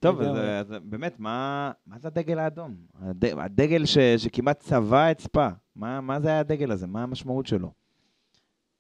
טוב, 0.01 0.21
אז, 0.21 0.27
לגמרי. 0.27 0.59
אז 0.59 0.75
באמת, 0.83 1.21
מה, 1.21 1.71
מה 1.87 1.99
זה 1.99 2.09
הדגל 2.09 2.39
האדום? 2.39 2.77
הד, 2.95 3.25
הדגל 3.25 3.85
ש, 3.85 3.99
שכמעט 3.99 4.61
צבע 4.61 5.11
את 5.11 5.21
ספא, 5.21 5.49
מה, 5.77 6.01
מה 6.01 6.21
זה 6.21 6.29
היה 6.29 6.41
הדגל 6.41 6.71
הזה? 6.71 6.87
מה 6.87 7.03
המשמעות 7.03 7.47
שלו? 7.47 7.73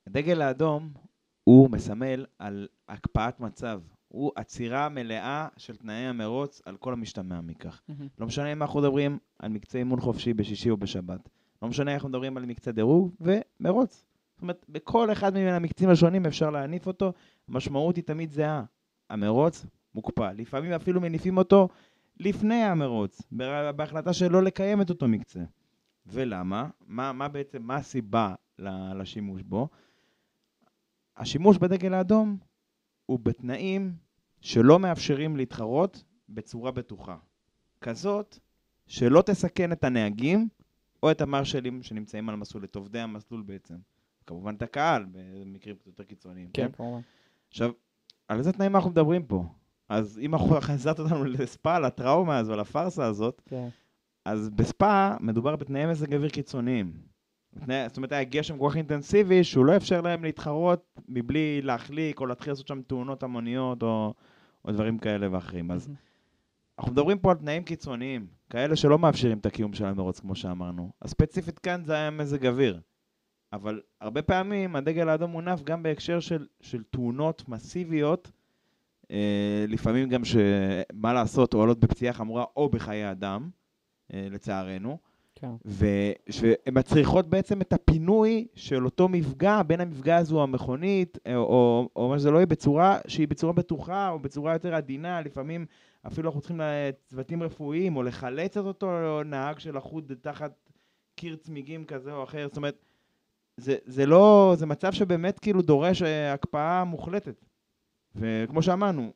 הדגל 0.07 0.43
האדום 0.43 0.91
הוא 1.45 1.71
מסמל 1.71 2.27
על 2.39 2.69
הקפאת 2.89 3.41
מצב, 3.41 3.81
הוא 4.09 4.33
עצירה 4.37 4.89
מלאה 4.89 5.49
של 5.57 5.77
תנאי 5.77 5.95
המרוץ 5.95 6.63
על 6.65 6.77
כל 6.77 6.93
המשתמע 6.93 7.41
מכך. 7.41 7.83
לא 8.19 8.27
משנה 8.27 8.53
אם 8.53 8.63
אנחנו 8.63 8.81
מדברים 8.81 9.19
על 9.39 9.51
מקצה 9.51 9.79
אימון 9.79 10.01
חופשי 10.01 10.35
בשישי 10.35 10.71
או 10.71 10.77
בשבת. 10.77 11.29
לא 11.63 11.69
משנה 11.69 11.91
אם 11.91 11.95
אנחנו 11.95 12.09
מדברים 12.09 12.37
על 12.37 12.47
מקצה 12.47 12.73
דירוג 12.73 13.15
ומרוץ. 13.21 14.05
זאת 14.35 14.43
אומרת, 14.43 14.65
בכל 14.69 15.13
אחד 15.13 15.35
מן 15.35 15.47
המקצים 15.47 15.89
השונים 15.89 16.27
אפשר 16.27 16.51
להניף 16.51 16.87
אותו, 16.87 17.13
המשמעות 17.49 17.97
היא 17.97 18.05
תמיד 18.05 18.31
זהה. 18.31 18.65
המרוץ 19.11 19.67
מוקפא. 19.97 20.33
לפעמים 20.37 20.73
אפילו 20.73 21.01
מניפים 21.01 21.37
אותו 21.39 21.69
לפני 22.21 22.55
המרוץ, 22.63 23.23
בה- 23.33 23.73
בהחלטה 23.73 24.13
שלא 24.13 24.43
לקיים 24.43 24.81
את 24.83 24.91
אותו 24.91 25.09
מקצה. 25.09 25.41
ולמה? 26.07 26.69
מה, 26.87 27.13
מה 27.13 27.29
בעצם, 27.29 27.63
מה 27.63 27.77
הסיבה 27.77 28.35
לשימוש 28.95 29.43
בו? 29.43 29.69
השימוש 31.17 31.59
בדגל 31.59 31.95
האדום 31.95 32.39
הוא 33.07 33.19
בתנאים 33.19 33.93
שלא 34.41 34.79
מאפשרים 34.79 35.37
להתחרות 35.37 36.05
בצורה 36.29 36.71
בטוחה. 36.71 37.17
כזאת 37.81 38.39
שלא 38.87 39.23
תסכן 39.23 39.73
את 39.73 39.85
הנהגים 39.85 40.49
או 41.03 41.11
את 41.11 41.21
המרשלים 41.21 41.83
שנמצאים 41.83 42.29
על 42.29 42.35
המסלול, 42.35 42.65
את 42.65 42.77
עובדי 42.77 43.01
המסלול 43.01 43.43
בעצם. 43.43 43.75
כמובן 44.27 44.55
את 44.55 44.63
הקהל, 44.63 45.07
במקרים 45.13 45.77
קצת 45.77 45.87
יותר 45.87 46.05
קיצוניים. 46.05 46.49
כן, 46.53 46.73
כמובן. 46.73 47.01
עכשיו, 47.49 47.71
על 48.29 48.39
איזה 48.39 48.53
תנאים 48.53 48.77
אנחנו 48.77 48.91
מדברים 48.91 49.23
פה? 49.23 49.45
אז 49.89 50.19
אם 50.23 50.35
אנחנו 50.35 50.57
החזרת 50.57 51.01
אותנו 51.01 51.25
לספא, 51.25 51.79
לטראומה 51.79 52.39
הזו, 52.39 52.57
לפארסה 52.57 53.07
הזאת, 53.07 53.43
כן. 53.45 53.69
אז 54.25 54.51
בספא 54.51 55.17
מדובר 55.21 55.57
בתנאי 55.57 55.87
מזג 55.87 56.15
אוויר 56.15 56.31
קיצוניים. 56.31 56.93
בתנאי, 57.53 57.89
זאת 57.89 57.97
אומרת, 57.97 58.13
היה 58.13 58.25
גשם 58.25 58.59
כל 58.59 58.67
כך 58.71 58.77
אינטנסיבי, 58.77 59.45
שהוא 59.45 59.65
לא 59.65 59.77
אפשר 59.77 60.01
להם 60.01 60.25
להתחרות 60.25 61.01
מבלי 61.09 61.63
להחליק 61.63 62.21
או 62.21 62.27
להתחיל 62.27 62.53
לעשות 62.53 62.67
שם 62.67 62.83
תאונות 62.83 63.23
המוניות 63.23 63.83
או, 63.83 64.15
או 64.65 64.73
דברים 64.73 64.99
כאלה 64.99 65.29
ואחרים. 65.33 65.71
אז. 65.71 65.91
אנחנו 66.79 66.93
מדברים 66.93 67.19
פה 67.19 67.31
על 67.31 67.37
תנאים 67.37 67.63
קיצוניים, 67.63 68.27
כאלה 68.51 68.77
שלא 68.77 68.99
מאפשרים 68.99 69.39
את 69.39 69.47
הקיום 69.47 69.73
של 69.73 69.85
המרוץ, 69.85 70.21
כמו 70.21 70.35
שאמרנו. 70.35 70.91
אז 71.01 71.11
ספציפית 71.11 71.59
כאן 71.59 71.85
זה 71.85 71.95
היה 71.95 72.11
מזג 72.11 72.47
אוויר. 72.47 72.81
אבל 73.53 73.81
הרבה 74.01 74.23
פעמים 74.23 74.77
הדגל 74.77 75.09
האדום 75.09 75.31
מונף 75.31 75.63
גם 75.63 75.83
בהקשר 75.83 76.21
של, 76.21 76.47
של 76.61 76.83
תאונות 76.83 77.49
מסיביות, 77.49 78.31
לפעמים 79.69 80.09
גם 80.09 80.25
שמה 80.25 81.13
לעשות, 81.13 81.55
או 81.55 81.59
עולות 81.59 81.81
בפציעה 81.81 82.13
חמורה 82.13 82.45
או 82.57 82.69
בחיי 82.69 83.11
אדם, 83.11 83.51
אה, 84.15 84.27
לצערנו, 84.31 84.99
כן. 85.35 85.51
ו- 85.65 86.13
שהן 86.31 86.73
מצריכות 86.73 87.29
בעצם 87.29 87.61
את 87.61 87.73
הפינוי 87.73 88.47
של 88.55 88.85
אותו 88.85 89.09
מפגע, 89.09 89.63
בין 89.63 89.81
המפגע 89.81 90.17
הזו 90.17 90.43
המכונית, 90.43 91.19
אה, 91.27 91.37
או, 91.37 91.89
או 91.97 92.09
מה 92.09 92.19
שזה 92.19 92.31
לא 92.31 92.37
יהיה, 92.37 92.47
בצורה 92.47 92.99
שהיא 93.07 93.29
בצורה 93.29 93.53
בטוחה, 93.53 94.09
או 94.09 94.19
בצורה 94.19 94.53
יותר 94.53 94.75
עדינה, 94.75 95.21
לפעמים 95.21 95.67
אפילו 96.07 96.29
אנחנו 96.29 96.41
צריכים 96.41 96.61
לצוותים 96.61 97.43
רפואיים, 97.43 97.97
או 97.97 98.03
לחלץ 98.03 98.57
את 98.57 98.65
אותו 98.65 99.23
נהג 99.25 99.59
של 99.59 99.77
החוד 99.77 100.13
תחת 100.21 100.71
קיר 101.15 101.37
צמיגים 101.37 101.85
כזה 101.85 102.13
או 102.13 102.25
אחר, 102.25 102.47
זאת 102.49 102.57
אומרת, 102.57 102.85
זה, 103.57 103.77
זה 103.85 104.07
לא, 104.07 104.55
זה 104.59 104.67
מצב 104.67 104.93
שבאמת 104.93 105.39
כאילו 105.39 105.63
דורש 105.63 106.03
אה, 106.03 106.33
הקפאה 106.33 106.85
מוחלטת. 106.85 107.45
וכמו 108.17 108.63
שאמרנו, 108.63 109.13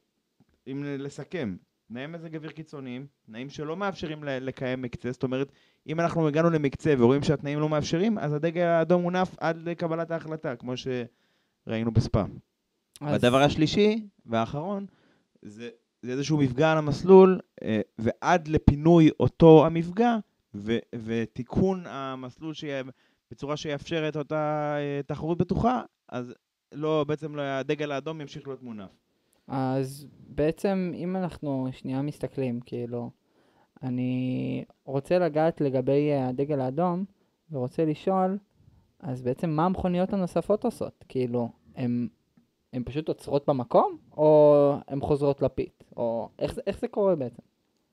אם 0.67 0.83
לסכם, 0.85 1.57
תנאי 1.89 2.07
מזג 2.07 2.37
אוויר 2.37 2.51
קיצוניים, 2.51 3.07
תנאים 3.27 3.51
שלא 3.51 3.77
מאפשרים 3.77 4.25
לקיים 4.25 4.83
מקצה, 4.83 5.13
זאת 5.13 5.23
אומרת, 5.23 5.53
אם 5.87 6.01
אנחנו 6.01 6.29
הגענו 6.29 6.51
למקצה 6.51 6.95
ורואים 6.99 7.23
שהתנאים 7.23 7.61
לא 7.61 7.69
מאפשרים, 7.69 8.19
אז 8.19 8.33
הדגל 8.33 8.63
האדום 8.63 9.03
מונף 9.03 9.37
עד 9.41 9.57
לקבלת 9.57 10.11
ההחלטה, 10.11 10.57
כמו 10.57 10.73
שראינו 10.77 11.91
בספא. 11.91 12.25
אז- 13.01 13.13
והדבר 13.13 13.43
השלישי 13.43 14.07
והאחרון, 14.27 14.87
זה, 15.43 15.69
זה 16.03 16.13
איזשהו 16.13 16.39
מפגע 16.39 16.73
על 16.73 16.79
המסלול, 16.79 17.41
אה, 17.63 17.81
ועד 17.99 18.49
לפינוי 18.49 19.11
אותו 19.21 19.67
המפגע, 19.67 20.17
ו, 20.55 20.77
ותיקון 21.05 21.85
המסלול 21.87 22.55
שיהיה 22.55 22.83
בצורה 23.31 23.57
שיאפשר 23.57 24.09
את 24.09 24.17
אותה 24.17 24.75
אה, 24.79 25.01
תחרות 25.07 25.39
בטוחה, 25.39 25.83
אז 26.09 26.35
לא, 26.73 27.05
בעצם 27.09 27.37
לא, 27.37 27.43
הדגל 27.43 27.93
האדום 27.93 28.21
ימשיך 28.21 28.47
להיות 28.47 28.63
מונף. 28.63 28.91
אז 29.49 30.07
בעצם, 30.29 30.93
אם 30.95 31.17
אנחנו 31.17 31.69
שנייה 31.73 32.03
מסתכלים, 32.03 32.61
כאילו, 32.61 33.11
אני 33.83 34.65
רוצה 34.85 35.19
לגעת 35.19 35.61
לגבי 35.61 36.11
אה, 36.11 36.29
הדגל 36.29 36.61
האדום, 36.61 37.05
ורוצה 37.53 37.85
לשאול, 37.85 38.39
אז 39.01 39.23
בעצם 39.23 39.51
מה 39.51 39.65
המכוניות 39.65 40.13
הנוספות 40.13 40.65
עושות? 40.65 41.05
כאילו, 41.09 41.49
הן 41.77 42.09
הן 42.73 42.83
פשוט 42.85 43.09
עוצרות 43.09 43.49
במקום, 43.49 43.97
או 44.17 44.75
הן 44.89 45.01
חוזרות 45.01 45.43
לפיט? 45.43 45.85
או 45.97 46.29
איך, 46.39 46.59
איך 46.67 46.79
זה 46.79 46.89
קורה 46.89 47.17
בעצם? 47.17 47.43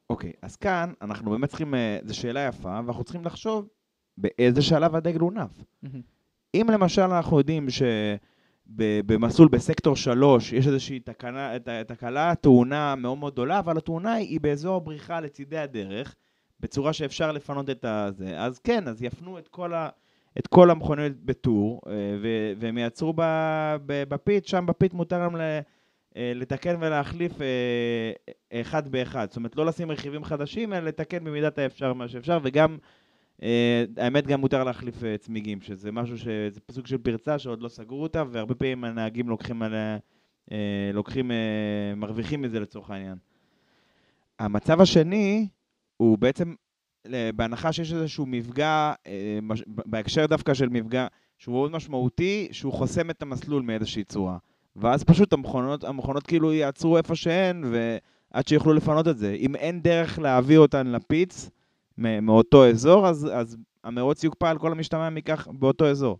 אוקיי, 0.09 0.33
אז 0.41 0.55
כאן 0.55 0.93
אנחנו 1.01 1.31
באמת 1.31 1.49
צריכים, 1.49 1.75
אה, 1.75 1.99
זו 2.03 2.17
שאלה 2.17 2.39
יפה, 2.39 2.79
ואנחנו 2.85 3.03
צריכים 3.03 3.25
לחשוב 3.25 3.67
באיזה 4.17 4.61
שלב 4.61 4.95
הדגל 4.95 5.19
הונף. 5.19 5.63
מהמם. 5.81 6.01
אם 6.53 6.67
למשל 6.73 7.01
אנחנו 7.01 7.37
יודעים 7.37 7.69
שבמסלול 8.75 9.47
בסקטור 9.47 9.95
3 9.95 10.53
יש 10.53 10.67
איזושהי 10.67 10.99
תקנה, 10.99 11.51
תקלה, 11.87 12.33
תאונה 12.41 12.95
מאוד 12.95 13.17
מאוד 13.17 13.33
גדולה, 13.33 13.59
אבל 13.59 13.77
התאונה 13.77 14.13
היא 14.13 14.41
באזור 14.41 14.75
הבריחה 14.75 15.19
לצידי 15.19 15.57
הדרך, 15.57 16.15
בצורה 16.59 16.93
שאפשר 16.93 17.31
לפנות 17.31 17.69
את 17.69 17.85
הזה, 17.85 18.39
אז 18.41 18.59
כן, 18.59 18.87
אז 18.87 19.03
יפנו 19.03 19.37
את 19.37 19.47
כל, 19.47 19.73
ה, 19.73 19.89
את 20.39 20.47
כל 20.47 20.69
המכוניות 20.69 21.13
בטור, 21.25 21.81
אה, 21.87 21.91
ו- 22.21 22.53
והם 22.59 22.77
יעצרו 22.77 23.13
ב- 23.15 23.75
ב- 23.85 24.03
בפיט, 24.09 24.45
שם 24.45 24.65
בפיט 24.65 24.93
מותר 24.93 25.19
להם 25.19 25.35
אה, 26.15 26.31
לתקן 26.35 26.75
ולהחליף 26.79 27.41
אה, 27.41 28.61
אחד 28.61 28.87
באחד. 28.87 29.27
זאת 29.29 29.37
אומרת, 29.37 29.55
לא 29.55 29.65
לשים 29.65 29.91
רכיבים 29.91 30.23
חדשים, 30.23 30.73
אלא 30.73 30.85
לתקן 30.87 31.23
במידת 31.23 31.57
האפשר 31.57 31.93
מה 31.93 32.07
שאפשר, 32.07 32.39
וגם 32.43 32.77
האמת 33.97 34.27
גם 34.27 34.41
מותר 34.41 34.63
להחליף 34.63 35.03
אה, 35.03 35.17
צמיגים, 35.17 35.61
שזה 35.61 35.91
משהו 35.91 36.17
ש... 36.17 36.27
זה 36.49 36.59
של 36.85 36.97
פרצה 36.97 37.39
שעוד 37.39 37.61
לא 37.61 37.69
סגרו 37.69 38.03
אותה, 38.03 38.23
והרבה 38.31 38.55
פעמים 38.55 38.83
הנהגים 38.83 39.29
לוקחים 39.29 39.61
עליה, 39.61 39.97
אה, 40.51 40.91
לוקחים, 40.93 41.31
אה, 41.31 41.95
מרוויחים 41.95 42.41
מזה 42.41 42.59
לצורך 42.59 42.89
העניין. 42.89 43.17
המצב 44.39 44.81
השני 44.81 45.47
הוא 45.97 46.17
בעצם, 46.17 46.53
בהנחה 47.35 47.71
שיש 47.71 47.93
איזשהו 47.93 48.25
מפגע, 48.25 48.93
אה, 49.07 49.39
בהקשר 49.67 50.25
דווקא 50.25 50.53
של 50.53 50.69
מפגע 50.69 51.07
שהוא 51.37 51.53
מאוד 51.53 51.71
משמעותי, 51.71 52.47
שהוא 52.51 52.73
חוסם 52.73 53.09
את 53.09 53.21
המסלול 53.21 53.61
מאיזושהי 53.61 54.03
צורה. 54.03 54.37
ואז 54.75 55.03
פשוט 55.03 55.33
המכונות, 55.33 55.83
המכונות 55.83 56.27
כאילו 56.27 56.53
יעצרו 56.53 56.97
איפה 56.97 57.15
שהן, 57.15 57.63
ועד 57.71 58.47
שיוכלו 58.47 58.73
לפנות 58.73 59.07
את 59.07 59.17
זה. 59.17 59.33
אם 59.33 59.55
אין 59.55 59.81
דרך 59.81 60.19
להביא 60.19 60.57
אותן 60.57 60.87
לפיץ, 60.87 61.49
מאותו 61.97 62.67
אזור, 62.67 63.07
אז, 63.07 63.27
אז 63.33 63.57
המרוץ 63.83 64.23
יוקפא 64.23 64.45
על 64.45 64.57
כל 64.57 64.71
המשתמע 64.71 65.09
מכך 65.09 65.47
באותו 65.47 65.87
אזור. 65.87 66.17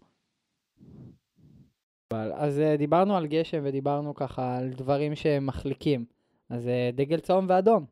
אז 2.14 2.60
אה, 2.60 2.78
דיברנו 2.78 3.18
על 3.18 3.28
גשם 3.28 3.62
ודיברנו 3.64 4.16
ככה 4.16 4.58
על 4.58 4.70
דברים 4.70 5.16
שמחליקים. 5.16 6.06
אז 6.50 6.68
אה, 6.68 6.90
דגל 6.94 7.20
צהוב 7.20 7.46
ואדום. 7.48 7.86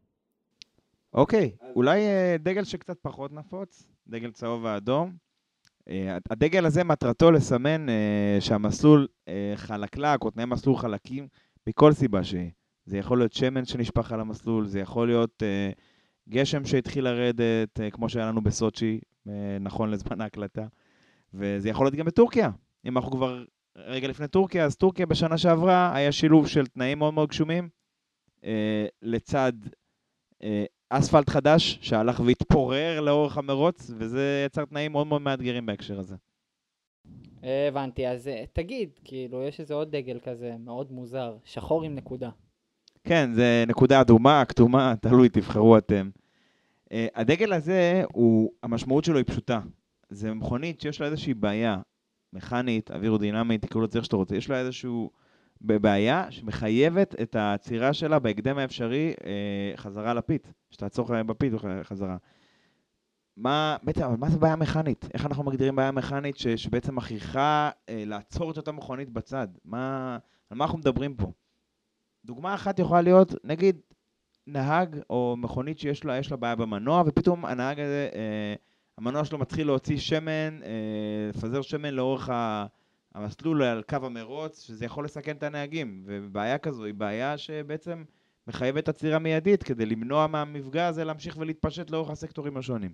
אוקיי, 1.13 1.51
אולי 1.75 1.99
אה, 1.99 2.35
דגל 2.39 2.63
שקצת 2.63 2.97
פחות 3.01 3.31
נפוץ, 3.31 3.87
דגל 4.07 4.31
צהוב 4.31 4.63
ואדום. 4.63 5.25
הדגל 6.29 6.65
הזה 6.65 6.83
מטרתו 6.83 7.31
לסמן 7.31 7.85
שהמסלול 8.39 9.07
חלקלק, 9.55 10.23
או 10.23 10.31
תנאי 10.31 10.45
מסלול 10.45 10.77
חלקים, 10.77 11.27
מכל 11.67 11.93
סיבה 11.93 12.23
שהיא. 12.23 12.51
זה 12.85 12.97
יכול 12.97 13.17
להיות 13.17 13.33
שמן 13.33 13.65
שנשפך 13.65 14.11
על 14.11 14.19
המסלול, 14.19 14.65
זה 14.65 14.79
יכול 14.79 15.07
להיות 15.07 15.43
אה, 15.43 15.71
גשם 16.29 16.65
שהתחיל 16.65 17.03
לרדת, 17.03 17.79
אה, 17.79 17.91
כמו 17.91 18.09
שהיה 18.09 18.25
לנו 18.25 18.41
בסוצ'י, 18.41 18.99
אה, 19.27 19.57
נכון 19.59 19.91
לזמן 19.91 20.21
ההקלטה, 20.21 20.67
וזה 21.33 21.69
יכול 21.69 21.85
להיות 21.85 21.95
גם 21.95 22.05
בטורקיה. 22.05 22.49
אם 22.85 22.97
אנחנו 22.97 23.11
כבר 23.11 23.43
רגע 23.75 24.07
לפני 24.07 24.27
טורקיה, 24.27 24.65
אז 24.65 24.75
טורקיה 24.75 25.05
בשנה 25.05 25.37
שעברה 25.37 25.95
היה 25.95 26.11
שילוב 26.11 26.47
של 26.47 26.67
תנאים 26.67 26.99
מאוד 26.99 27.13
מאוד 27.13 27.29
גשומים, 27.29 27.69
אה, 28.43 28.85
לצד 29.01 29.53
אספלט 30.89 31.29
חדש 31.29 31.77
שהלך 31.81 32.19
והתפורר 32.25 33.01
לאורך 33.01 33.37
המרוץ, 33.37 33.91
וזה 33.97 34.43
יצר 34.45 34.65
תנאים 34.65 34.91
מאוד 34.91 35.07
מאוד 35.07 35.21
מאתגרים 35.21 35.65
בהקשר 35.65 35.99
הזה. 35.99 36.15
הבנתי, 37.43 38.07
אז 38.07 38.29
תגיד, 38.53 38.89
כאילו, 39.03 39.43
יש 39.43 39.59
איזה 39.59 39.73
עוד 39.73 39.95
דגל 39.95 40.19
כזה 40.23 40.55
מאוד 40.59 40.91
מוזר, 40.91 41.37
שחור 41.43 41.83
עם 41.83 41.95
נקודה. 41.95 42.29
כן, 43.05 43.33
זה 43.33 43.63
נקודה 43.67 44.01
אדומה, 44.01 44.45
כתומה, 44.45 44.93
תלוי, 45.01 45.29
תבחרו 45.29 45.77
אתם. 45.77 46.09
Uh, 46.85 46.93
הדגל 47.15 47.53
הזה, 47.53 48.03
הוא, 48.13 48.51
המשמעות 48.63 49.03
שלו 49.03 49.17
היא 49.17 49.25
פשוטה. 49.25 49.59
זה 50.09 50.33
מכונית 50.33 50.81
שיש 50.81 51.01
לה 51.01 51.07
איזושהי 51.07 51.33
בעיה 51.33 51.77
מכנית, 52.33 52.91
אווירודינמית, 52.91 53.61
תקראו 53.61 53.83
לזה 53.83 53.97
איך 53.97 54.05
שאתה 54.05 54.15
רוצה, 54.15 54.35
יש 54.35 54.49
לה 54.49 54.59
איזושהי 54.59 54.89
בעיה 55.61 56.31
שמחייבת 56.31 57.15
את 57.21 57.35
העצירה 57.35 57.93
שלה 57.93 58.19
בהקדם 58.19 58.57
האפשרי 58.57 59.13
uh, 59.17 59.23
חזרה 59.77 60.13
לפיט, 60.13 60.47
שתעצור 60.71 61.23
בפיט 61.23 61.53
חזרה. 61.83 62.17
מה, 63.37 63.77
בעצם, 63.83 64.03
אבל 64.03 64.17
מה 64.17 64.29
זה 64.29 64.37
בעיה 64.37 64.55
מכנית? 64.55 65.09
איך 65.13 65.25
אנחנו 65.25 65.43
מגדירים 65.43 65.75
בעיה 65.75 65.91
מכנית 65.91 66.37
ש, 66.37 66.47
שבעצם 66.47 66.95
מכריחה 66.95 67.69
uh, 67.69 67.91
לעצור 68.05 68.51
את 68.51 68.57
אותה 68.57 68.71
מכונית 68.71 69.09
בצד? 69.09 69.47
מה, 69.65 70.17
על 70.49 70.57
מה 70.57 70.65
אנחנו 70.65 70.77
מדברים 70.77 71.15
פה? 71.15 71.31
דוגמה 72.25 72.55
אחת 72.55 72.79
יכולה 72.79 73.01
להיות, 73.01 73.35
נגיד, 73.43 73.79
נהג 74.47 74.99
או 75.09 75.35
מכונית 75.37 75.79
שיש 75.79 76.05
לה, 76.05 76.17
יש 76.17 76.31
לה 76.31 76.37
בעיה 76.37 76.55
במנוע, 76.55 77.03
ופתאום 77.05 77.45
הנהג 77.45 77.79
הזה, 77.79 78.09
אה, 78.15 78.53
המנוע 78.97 79.25
שלו 79.25 79.37
מתחיל 79.37 79.67
להוציא 79.67 79.97
שמן, 79.97 80.59
אה, 80.63 81.29
לפזר 81.29 81.61
שמן 81.61 81.93
לאורך 81.93 82.29
ה- 82.29 82.65
המסלול 83.15 83.63
על 83.63 83.83
קו 83.89 83.95
המרוץ, 84.01 84.61
שזה 84.61 84.85
יכול 84.85 85.05
לסכן 85.05 85.35
את 85.35 85.43
הנהגים. 85.43 86.03
ובעיה 86.05 86.57
כזו 86.57 86.83
היא 86.83 86.93
בעיה 86.93 87.37
שבעצם 87.37 88.03
מחייבת 88.47 88.89
עצירה 88.89 89.19
מיידית 89.19 89.63
כדי 89.63 89.85
למנוע 89.85 90.27
מהמפגע 90.27 90.87
הזה 90.87 91.03
להמשיך 91.03 91.37
ולהתפשט 91.37 91.89
לאורך 91.89 92.09
הסקטורים 92.09 92.57
השונים. 92.57 92.93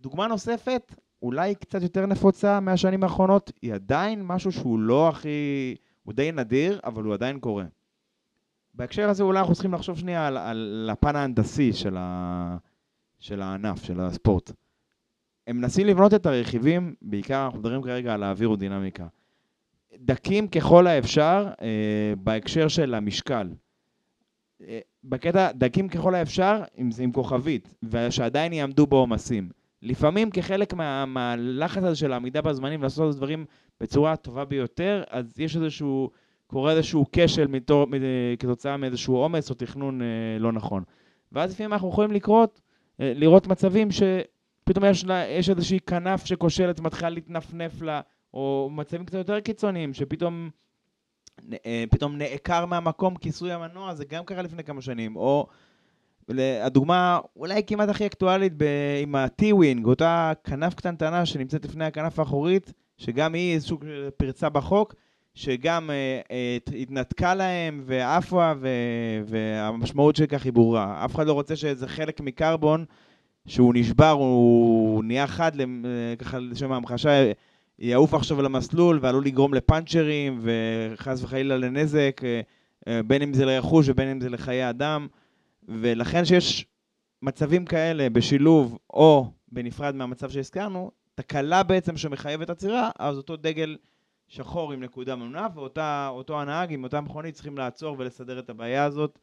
דוגמה 0.00 0.26
נוספת, 0.26 0.94
אולי 1.22 1.54
קצת 1.54 1.82
יותר 1.82 2.06
נפוצה 2.06 2.60
מהשנים 2.60 3.02
האחרונות, 3.02 3.52
היא 3.62 3.74
עדיין 3.74 4.22
משהו 4.22 4.52
שהוא 4.52 4.78
לא 4.78 5.08
הכי... 5.08 5.74
הוא 6.02 6.14
די 6.14 6.32
נדיר, 6.32 6.80
אבל 6.84 7.04
הוא 7.04 7.14
עדיין 7.14 7.40
קורה. 7.40 7.64
בהקשר 8.74 9.08
הזה 9.08 9.22
אולי 9.22 9.38
אנחנו 9.38 9.54
צריכים 9.54 9.74
לחשוב 9.74 9.98
שנייה 9.98 10.26
על, 10.26 10.36
על 10.36 10.88
הפן 10.92 11.16
ההנדסי 11.16 11.72
של, 11.72 11.96
ה, 11.98 12.56
של 13.20 13.42
הענף, 13.42 13.84
של 13.84 14.00
הספורט. 14.00 14.52
הם 15.46 15.56
מנסים 15.56 15.86
לבנות 15.86 16.14
את 16.14 16.26
הרכיבים, 16.26 16.94
בעיקר 17.02 17.44
אנחנו 17.44 17.58
מדברים 17.58 17.82
כרגע 17.82 18.14
על 18.14 18.22
האווירודינמיקה, 18.22 19.06
דקים 19.96 20.48
ככל 20.48 20.86
האפשר 20.86 21.48
אה, 21.62 22.14
בהקשר 22.18 22.68
של 22.68 22.94
המשקל. 22.94 23.48
אה, 24.62 24.80
בקטע 25.04 25.52
דקים 25.52 25.88
ככל 25.88 26.14
האפשר 26.14 26.62
עם, 26.74 26.90
עם 27.00 27.12
כוכבית, 27.12 27.74
ושעדיין 27.82 28.52
יעמדו 28.52 28.86
בעומסים. 28.86 29.50
לפעמים 29.82 30.30
כחלק 30.30 30.74
מה, 30.74 31.06
מהלחץ 31.06 31.82
הזה 31.82 31.96
של 31.96 32.12
העמידה 32.12 32.42
בזמנים 32.42 32.82
לעשות 32.82 33.10
את 33.10 33.14
הדברים 33.14 33.44
בצורה 33.80 34.12
הטובה 34.12 34.44
ביותר, 34.44 35.02
אז 35.10 35.38
יש 35.38 35.56
איזשהו, 35.56 36.10
קורה 36.52 36.72
איזשהו 36.72 37.04
כשל 37.12 37.46
מתור, 37.46 37.86
כתוצאה 38.38 38.76
מאיזשהו 38.76 39.16
עומס 39.16 39.50
או 39.50 39.54
תכנון 39.54 40.02
אה, 40.02 40.06
לא 40.38 40.52
נכון. 40.52 40.82
ואז 41.32 41.52
לפעמים 41.52 41.72
אנחנו 41.72 41.88
יכולים 41.88 42.12
לקרות, 42.12 42.60
אה, 43.00 43.12
לראות 43.16 43.46
מצבים 43.46 43.88
שפתאום 43.90 44.84
יש, 44.84 45.04
לה, 45.04 45.28
יש 45.28 45.50
איזושהי 45.50 45.80
כנף 45.80 46.24
שכושלת 46.24 46.80
ומתחילה 46.80 47.10
להתנפנף 47.10 47.82
לה, 47.82 48.00
או 48.34 48.70
מצבים 48.72 49.04
קצת 49.04 49.18
יותר 49.18 49.40
קיצוניים, 49.40 49.94
שפתאום 49.94 50.50
אה, 51.66 51.84
פתאום 51.90 52.18
נעקר 52.18 52.66
מהמקום 52.66 53.16
כיסוי 53.16 53.52
המנוע, 53.52 53.94
זה 53.94 54.04
גם 54.04 54.24
קרה 54.24 54.42
לפני 54.42 54.64
כמה 54.64 54.82
שנים, 54.82 55.16
או 55.16 55.46
הדוגמה 56.38 57.20
אולי 57.36 57.62
כמעט 57.66 57.88
הכי 57.88 58.06
אקטואלית 58.06 58.52
ב- 58.56 58.98
עם 59.02 59.14
ה-T-Wing, 59.14 59.84
אותה 59.84 60.32
כנף 60.44 60.74
קטנטנה 60.74 61.26
שנמצאת 61.26 61.64
לפני 61.64 61.84
הכנף 61.84 62.18
האחורית, 62.18 62.72
שגם 62.96 63.34
היא 63.34 63.54
איזושהי 63.54 63.76
פרצה 64.16 64.48
בחוק, 64.48 64.94
שגם 65.34 65.90
אה, 65.90 66.20
אה, 66.30 66.58
התנתקה 66.78 67.34
להם 67.34 67.82
ועפה, 67.84 68.52
והמשמעות 69.26 70.16
של 70.16 70.26
כך 70.26 70.44
היא 70.44 70.52
ברורה. 70.52 71.04
אף 71.04 71.14
אחד 71.14 71.26
לא 71.26 71.32
רוצה 71.32 71.56
שאיזה 71.56 71.88
חלק 71.88 72.20
מקרבון, 72.20 72.84
שהוא 73.46 73.74
נשבר, 73.74 74.10
הוא 74.10 75.04
נהיה 75.04 75.26
חד, 75.26 75.60
אה, 75.60 75.66
ככה 76.18 76.38
לשם 76.38 76.72
ההמחשה, 76.72 77.32
יעוף 77.78 78.14
עכשיו 78.14 78.42
למסלול 78.42 78.98
ועלול 79.02 79.24
לגרום 79.24 79.54
לפאנצ'רים 79.54 80.40
וחס 80.42 81.22
וחלילה 81.22 81.56
לנזק, 81.56 82.20
אה, 82.24 82.40
אה, 82.88 83.02
בין 83.02 83.22
אם 83.22 83.34
זה 83.34 83.44
לרכוש 83.44 83.88
ובין 83.88 84.08
אם 84.08 84.20
זה 84.20 84.28
לחיי 84.28 84.70
אדם. 84.70 85.06
ולכן 85.68 86.24
שיש 86.24 86.66
מצבים 87.22 87.64
כאלה 87.64 88.10
בשילוב 88.10 88.78
או 88.90 89.26
בנפרד 89.52 89.94
מהמצב 89.94 90.30
שהזכרנו, 90.30 90.90
תקלה 91.14 91.62
בעצם 91.62 91.96
שמחייבת 91.96 92.50
עצירה, 92.50 92.90
אז 92.98 93.16
אותו 93.16 93.36
דגל 93.36 93.76
שחור 94.28 94.72
עם 94.72 94.82
נקודה 94.82 95.16
ממונף, 95.16 95.56
ואותו 95.56 96.40
הנהג 96.40 96.72
עם 96.72 96.84
אותה 96.84 97.00
מכונית 97.00 97.34
צריכים 97.34 97.58
לעצור 97.58 97.96
ולסדר 97.98 98.38
את 98.38 98.50
הבעיה 98.50 98.84
הזאת, 98.84 99.18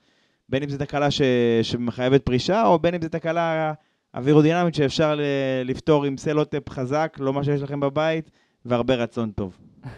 בין 0.50 0.64
אם 0.64 0.70
זו 0.70 0.78
תקלה 0.78 1.12
ש... 1.12 1.22
שמחייבת 1.62 2.26
פרישה, 2.26 2.66
או 2.66 2.80
בין 2.80 2.94
אם 2.94 3.02
זו 3.02 3.10
תקלה 3.10 3.74
אווירודינמית 4.14 4.76
שאפשר 4.76 5.16
ל... 5.16 5.22
לפתור 5.66 6.06
עם 6.06 6.18
סלוטפ 6.18 6.70
חזק, 6.70 7.18
לא 7.20 7.34
מה 7.34 7.44
שיש 7.44 7.62
לכם 7.62 7.80
בבית, 7.80 8.32
והרבה 8.66 8.96
רצון 8.96 9.32
טוב. 9.32 9.58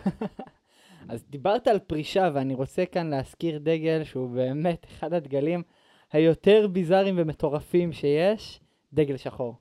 אז 1.09 1.23
דיברת 1.29 1.67
על 1.67 1.79
פרישה, 1.79 2.29
ואני 2.33 2.53
רוצה 2.53 2.85
כאן 2.85 3.09
להזכיר 3.09 3.59
דגל 3.59 4.03
שהוא 4.03 4.29
באמת 4.29 4.85
אחד 4.91 5.13
הדגלים 5.13 5.63
היותר 6.11 6.67
ביזאריים 6.71 7.15
ומטורפים 7.17 7.91
שיש, 7.91 8.59
דגל 8.93 9.17
שחור. 9.17 9.55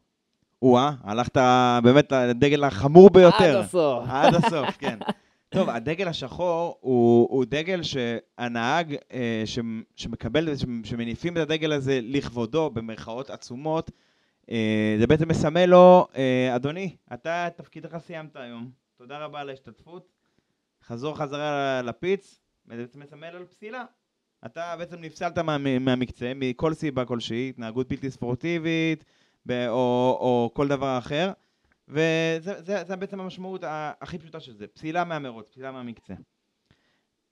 או-אה, 0.63 0.93
הלכת 1.05 1.37
באמת 1.83 2.13
לדגל 2.13 2.65
החמור 2.65 3.11
ביותר. 3.11 3.59
עד 3.59 3.65
הסוף. 3.65 4.05
עד 4.09 4.35
הסוף, 4.35 4.77
כן. 4.79 4.99
טוב, 5.51 5.71
הדגל 5.71 6.09
השחור 6.09 6.79
הוא, 6.81 7.29
הוא 7.31 7.45
דגל 7.45 7.81
שהנהג 7.83 8.97
אה, 9.13 9.43
ש, 9.47 9.59
שמקבל, 9.97 10.57
ש, 10.57 10.65
שמניפים 10.85 11.37
את 11.37 11.43
הדגל 11.43 11.73
הזה 11.73 12.01
לכבודו, 12.03 12.71
במרכאות 12.71 13.31
עצומות, 13.31 13.91
אה, 14.51 14.97
זה 14.99 15.07
בעצם 15.07 15.29
מסמל 15.29 15.67
לו, 15.67 16.07
אה, 16.17 16.57
אדוני, 16.57 16.97
אתה 17.13 17.47
את 17.47 17.57
תפקידך 17.57 17.99
סיימת 17.99 18.37
היום, 18.37 18.71
תודה 18.97 19.19
רבה 19.19 19.41
על 19.41 19.49
ההשתתפות, 19.49 20.09
חזור 20.85 21.17
חזרה 21.17 21.83
לפיץ, 21.83 22.41
וזה 22.67 22.83
בעצם 22.83 23.01
מסמל 23.01 23.27
על 23.27 23.45
פסילה. 23.45 23.85
אתה 24.47 24.75
בעצם 24.79 24.97
נפסלת 25.01 25.39
מה, 25.39 25.59
מהמקצה, 25.59 26.33
מכל 26.37 26.75
סיבה 26.75 27.05
כלשהי, 27.05 27.49
התנהגות 27.49 27.89
בלתי 27.89 28.11
ספורטיבית, 28.11 29.05
או, 29.51 30.17
או 30.21 30.51
כל 30.55 30.69
דבר 30.69 30.99
אחר, 30.99 31.33
וזה 31.91 32.63
זה, 32.63 32.85
זה 32.87 32.97
בעצם 32.97 33.21
המשמעות 33.21 33.65
הכי 34.01 34.19
פשוטה 34.19 34.41
של 34.41 34.53
זה, 34.53 34.67
פסילה 34.67 35.05
מהמרוץ, 35.05 35.49
פסילה 35.49 35.73
מהמקצה. 35.73 36.15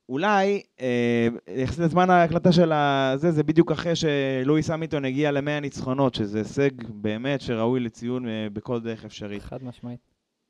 אולי, 0.08 0.62
אה, 0.80 1.28
יחסית 1.56 1.78
לזמן 1.78 2.10
ההקלטה 2.10 2.52
של 2.52 2.72
הזה, 2.72 3.30
זה 3.30 3.42
בדיוק 3.42 3.72
אחרי 3.72 3.92
שלואיס 3.96 4.70
אמיטון 4.70 5.04
הגיע 5.04 5.30
למאה 5.30 5.60
ניצחונות, 5.60 6.14
שזה 6.14 6.38
הישג 6.38 6.70
באמת 6.88 7.40
שראוי 7.40 7.80
לציון 7.80 8.28
אה, 8.28 8.46
בכל 8.52 8.80
דרך 8.80 9.04
אפשרית. 9.04 9.42
חד 9.42 9.62
משמעית. 9.62 10.00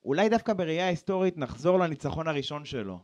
אולי 0.05 0.29
דווקא 0.29 0.53
בראייה 0.53 0.89
היסטורית 0.89 1.39
נחזור 1.39 1.79
לניצחון 1.79 2.29
הראשון 2.29 2.65
שלו. 2.65 2.99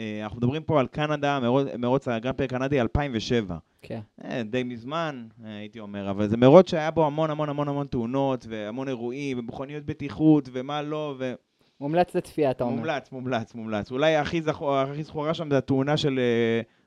אה, 0.00 0.22
אנחנו 0.22 0.36
מדברים 0.36 0.62
פה 0.62 0.80
על 0.80 0.86
קנדה, 0.86 1.38
מרוץ, 1.78 2.08
הגרנד 2.08 2.42
הקנדי 2.42 2.80
2007. 2.80 3.56
כן. 3.82 4.00
אה, 4.24 4.42
די 4.42 4.62
מזמן, 4.62 5.26
אה, 5.44 5.56
הייתי 5.58 5.80
אומר, 5.80 6.10
אבל 6.10 6.28
זה 6.28 6.36
מרוץ 6.36 6.70
שהיה 6.70 6.90
בו 6.90 7.06
המון 7.06 7.30
המון 7.30 7.48
המון 7.48 7.68
המון 7.68 7.86
תאונות, 7.86 8.46
והמון 8.48 8.88
אירועים, 8.88 9.38
ומכוניות 9.38 9.84
בטיחות, 9.84 10.48
ומה 10.52 10.82
לא, 10.82 11.14
ו... 11.18 11.32
מומלץ 11.80 12.14
לצפייה, 12.14 12.50
אתה 12.50 12.64
אומר. 12.64 12.76
מומלץ, 12.76 13.12
מומלץ, 13.12 13.54
מומלץ. 13.54 13.90
אולי 13.90 14.16
הכי, 14.16 14.42
זכור, 14.42 14.76
הכי 14.76 15.02
זכורה 15.02 15.34
שם 15.34 15.50
זה 15.50 15.58
התאונה 15.58 15.96
של 15.96 16.20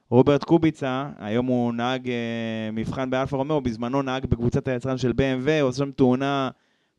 רוברט 0.09 0.43
קוביצה, 0.43 1.09
היום 1.17 1.45
הוא 1.45 1.73
נהג 1.73 2.09
מבחן 2.73 3.09
באלפה 3.09 3.37
רומאו, 3.37 3.61
בזמנו 3.61 4.01
נהג 4.01 4.25
בקבוצת 4.25 4.67
היצרן 4.67 4.97
של 4.97 5.11
BMW, 5.11 5.61
עושה 5.61 5.77
שם 5.77 5.91
תאונה 5.91 6.49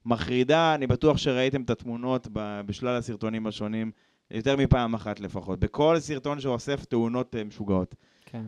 מחרידה, 0.07 0.75
אני 0.75 0.87
בטוח 0.87 1.17
שראיתם 1.17 1.63
את 1.63 1.71
התמונות 1.71 2.29
בשלל 2.67 2.97
הסרטונים 2.97 3.47
השונים, 3.47 3.91
יותר 4.31 4.57
מפעם 4.57 4.95
אחת 4.95 5.21
לפחות, 5.21 5.61
בכל 5.61 6.01
סרטון 6.01 6.41
שאוסף 6.41 6.85
תאונות 6.85 7.35
אה, 7.37 7.45
משוגעות. 7.45 7.95
כן. 8.25 8.45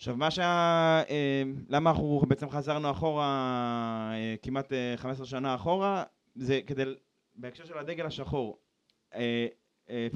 עכשיו, 0.00 0.16
מה 0.16 0.30
שה... 0.30 0.42
אה, 1.10 1.42
למה 1.68 1.90
אנחנו 1.90 2.22
בעצם 2.28 2.50
חזרנו 2.50 2.90
אחורה, 2.90 3.24
אה, 4.14 4.34
כמעט 4.42 4.72
אה, 4.72 4.94
15 4.96 5.26
שנה 5.26 5.54
אחורה, 5.54 6.04
זה 6.34 6.60
כדי, 6.66 6.82
בהקשר 7.34 7.64
של 7.64 7.78
הדגל 7.78 8.06
השחור. 8.06 8.58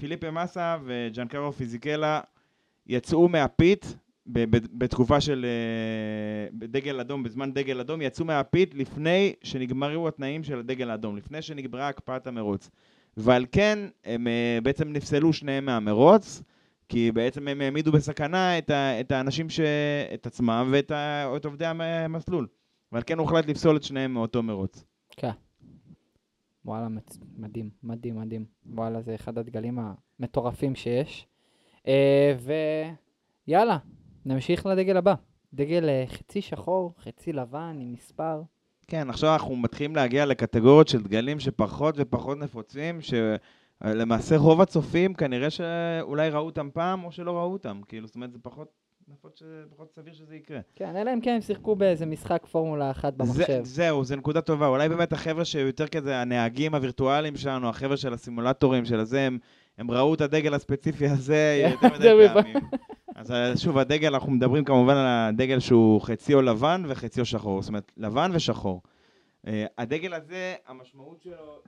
פיליפה 0.01 0.31
מסה 0.31 0.77
וג'אנקרו 0.85 1.53
פיזיקלה 1.53 2.21
יצאו 2.87 3.29
ב- 3.29 4.57
בתקופה 4.79 5.21
של 5.21 5.47
דגל 6.53 7.01
אדום, 7.01 7.23
בזמן 7.23 7.53
דגל 7.53 7.81
אדום, 7.81 8.03
יצאו 8.03 8.25
מהפית 8.25 8.75
לפני 8.75 9.35
שנגמרו 9.43 10.09
התנאים 10.09 10.45
של 10.45 10.59
הדגל 10.59 10.91
האדום, 10.91 11.17
לפני 11.17 11.43
שנגמרה 11.43 11.89
הקפאת 11.89 12.27
המרוץ. 12.27 12.71
ועל 13.17 13.47
כן 13.53 13.79
הם 14.05 14.27
אה, 14.27 14.59
בעצם 14.63 14.93
נפסלו 14.93 15.33
שניהם 15.33 15.65
מהמרוץ, 15.65 16.43
כי 16.89 17.13
בעצם 17.13 17.49
הם 17.49 17.61
העמידו 17.61 17.93
בסכנה 17.93 18.59
את, 18.59 18.71
ה- 18.71 19.01
את 19.01 19.13
האנשים, 19.13 19.51
ש... 19.51 19.61
את 20.15 20.27
עצמם 20.27 20.69
ואת 20.73 20.91
ה... 20.91 21.33
את 21.37 21.45
עובדי 21.45 21.67
המסלול. 21.67 22.47
ועל 22.93 23.03
כן 23.07 23.19
הוחלט 23.19 23.47
לפסול 23.47 23.77
את 23.77 23.83
שניהם 23.83 24.15
מאותו 24.15 24.43
מרוץ. 24.43 24.85
כן. 25.11 25.31
וואלה. 26.65 26.89
מדהים, 27.37 27.71
מדהים, 27.83 28.17
מדהים. 28.17 28.45
וואלה, 28.67 29.03
זה 29.03 29.15
אחד 29.15 29.39
הדגלים 29.39 29.79
המטורפים 30.21 30.75
שיש. 30.75 31.27
אה, 31.89 32.37
ויאללה, 33.47 33.79
נמשיך 34.25 34.67
לדגל 34.67 34.97
הבא. 34.97 35.15
דגל 35.55 35.89
אה, 35.89 36.05
חצי 36.07 36.43
שחור, 36.43 36.95
חצי 36.99 37.33
לבן, 37.33 37.79
עם 37.81 37.93
מספר. 37.93 38.43
כן, 38.87 39.11
עכשיו 39.11 39.33
אנחנו 39.33 39.57
מתחילים 39.57 39.97
להגיע 39.97 40.27
לקטגוריות 40.27 40.89
של 40.89 41.03
דגלים 41.03 41.41
שפחות 41.41 41.95
ופחות 41.99 42.39
נפוצים, 42.39 42.99
שלמעשה 43.01 44.37
רוב 44.37 44.61
הצופים 44.61 45.15
כנראה 45.15 45.51
שאולי 45.51 46.31
ראו 46.31 46.47
אותם 46.47 46.69
פעם 46.73 47.05
או 47.05 47.13
שלא 47.13 47.37
ראו 47.37 47.53
אותם. 47.53 47.81
כאילו, 47.89 48.07
זאת 48.07 48.17
אומרת, 48.17 48.33
זה 48.33 48.39
פחות, 48.43 48.69
נפוץ, 49.09 49.43
פחות 49.71 49.93
סביר 49.95 50.13
שזה 50.13 50.37
יקרה. 50.37 50.61
כן, 50.77 50.97
אלא 50.97 51.15
אם 51.15 51.21
כן 51.21 51.35
הם 51.35 51.41
שיחקו 51.41 51.77
באיזה 51.77 52.07
משחק 52.07 52.47
פורמולה 52.51 52.91
אחת 52.91 53.15
במחשב. 53.15 53.45
זה, 53.47 53.61
זהו, 53.63 54.05
זו 54.05 54.17
נקודה 54.17 54.41
טובה. 54.41 54.67
אולי 54.67 54.89
באמת 54.89 55.13
החבר'ה 55.13 55.45
שיותר 55.45 55.87
כזה, 55.87 56.21
הנהגים 56.21 56.75
הווירטואליים 56.75 57.37
שלנו, 57.37 57.69
החבר'ה 57.69 57.97
של 57.97 58.13
הסימולטורים 58.13 58.85
של 58.85 59.01
הזה, 59.01 59.21
הם, 59.21 59.39
הם 59.79 59.91
ראו 59.91 60.15
את 60.15 60.21
הדגל 60.21 60.55
הספציפי 60.55 61.07
הזה 61.09 61.63
יותר 61.83 61.97
מדי. 61.99 62.29
פעמים. 62.35 62.57
אז 63.15 63.31
אה, 63.31 63.57
שוב, 63.57 63.79
הדגל, 63.79 64.15
אנחנו 64.15 64.33
מדברים 64.33 64.65
כמובן 64.65 64.95
על 64.97 65.07
הדגל 65.07 65.61
שהוא 65.61 66.01
חציו 66.01 66.43
לבן 66.43 66.83
וחציו 66.89 67.25
שחור, 67.27 67.63
זאת 67.63 67.69
אומרת, 67.69 67.93
לבן 67.97 68.31
ושחור. 68.35 68.83
אה, 69.47 69.67
הדגל 69.79 70.15
הזה, 70.15 70.55
המשמעות 70.67 71.23
שלו 71.23 71.63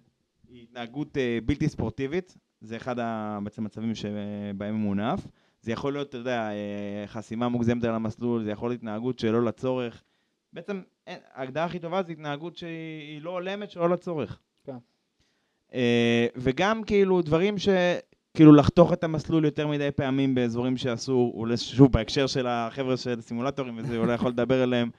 היא 0.49 0.62
התנהגות 0.62 1.16
אה, 1.19 1.38
בלתי 1.45 1.69
ספורטיבית, 1.69 2.37
זה 2.61 2.77
אחד 2.77 2.97
המצבים 2.99 3.95
שבהם 3.95 4.75
הוא 4.75 4.81
מונף. 4.83 5.21
זה 5.61 5.73
יכול 5.73 5.92
להיות, 5.92 6.09
אתה 6.09 6.16
יודע, 6.16 6.51
חסימה 7.07 7.49
מוגזמת 7.49 7.85
על 7.85 7.95
המסלול, 7.95 8.45
זה 8.45 8.51
יכול 8.51 8.71
להיות 8.71 8.79
התנהגות 8.81 9.19
שלא 9.19 9.45
לצורך. 9.45 10.03
בעצם, 10.53 10.81
אין- 11.07 11.19
ההגדרה 11.35 11.64
הכי 11.64 11.79
טובה 11.79 12.03
זה 12.03 12.12
התנהגות 12.12 12.57
שהיא 12.57 12.71
היא 13.12 13.23
לא 13.23 13.31
הולמת, 13.31 13.71
שלא 13.71 13.90
לצורך. 13.90 14.38
כן. 14.64 14.77
אה, 15.74 16.26
וגם 16.37 16.83
כאילו 16.83 17.22
דברים 17.22 17.59
ש... 17.59 17.68
כאילו 18.37 18.52
לחתוך 18.52 18.92
את 18.92 19.05
המסלול 19.05 19.44
יותר 19.44 19.66
מדי 19.66 19.90
פעמים 19.90 20.35
באזורים 20.35 20.76
שאסור, 20.76 21.46
שוב 21.57 21.92
בהקשר 21.92 22.26
של 22.26 22.46
החבר'ה 22.46 22.96
של 22.96 23.20
סימולטורים 23.20 23.79
וזה, 23.79 23.98
אולי 23.98 24.14
יכול 24.14 24.31
לדבר 24.31 24.62
עליהם. 24.62 24.90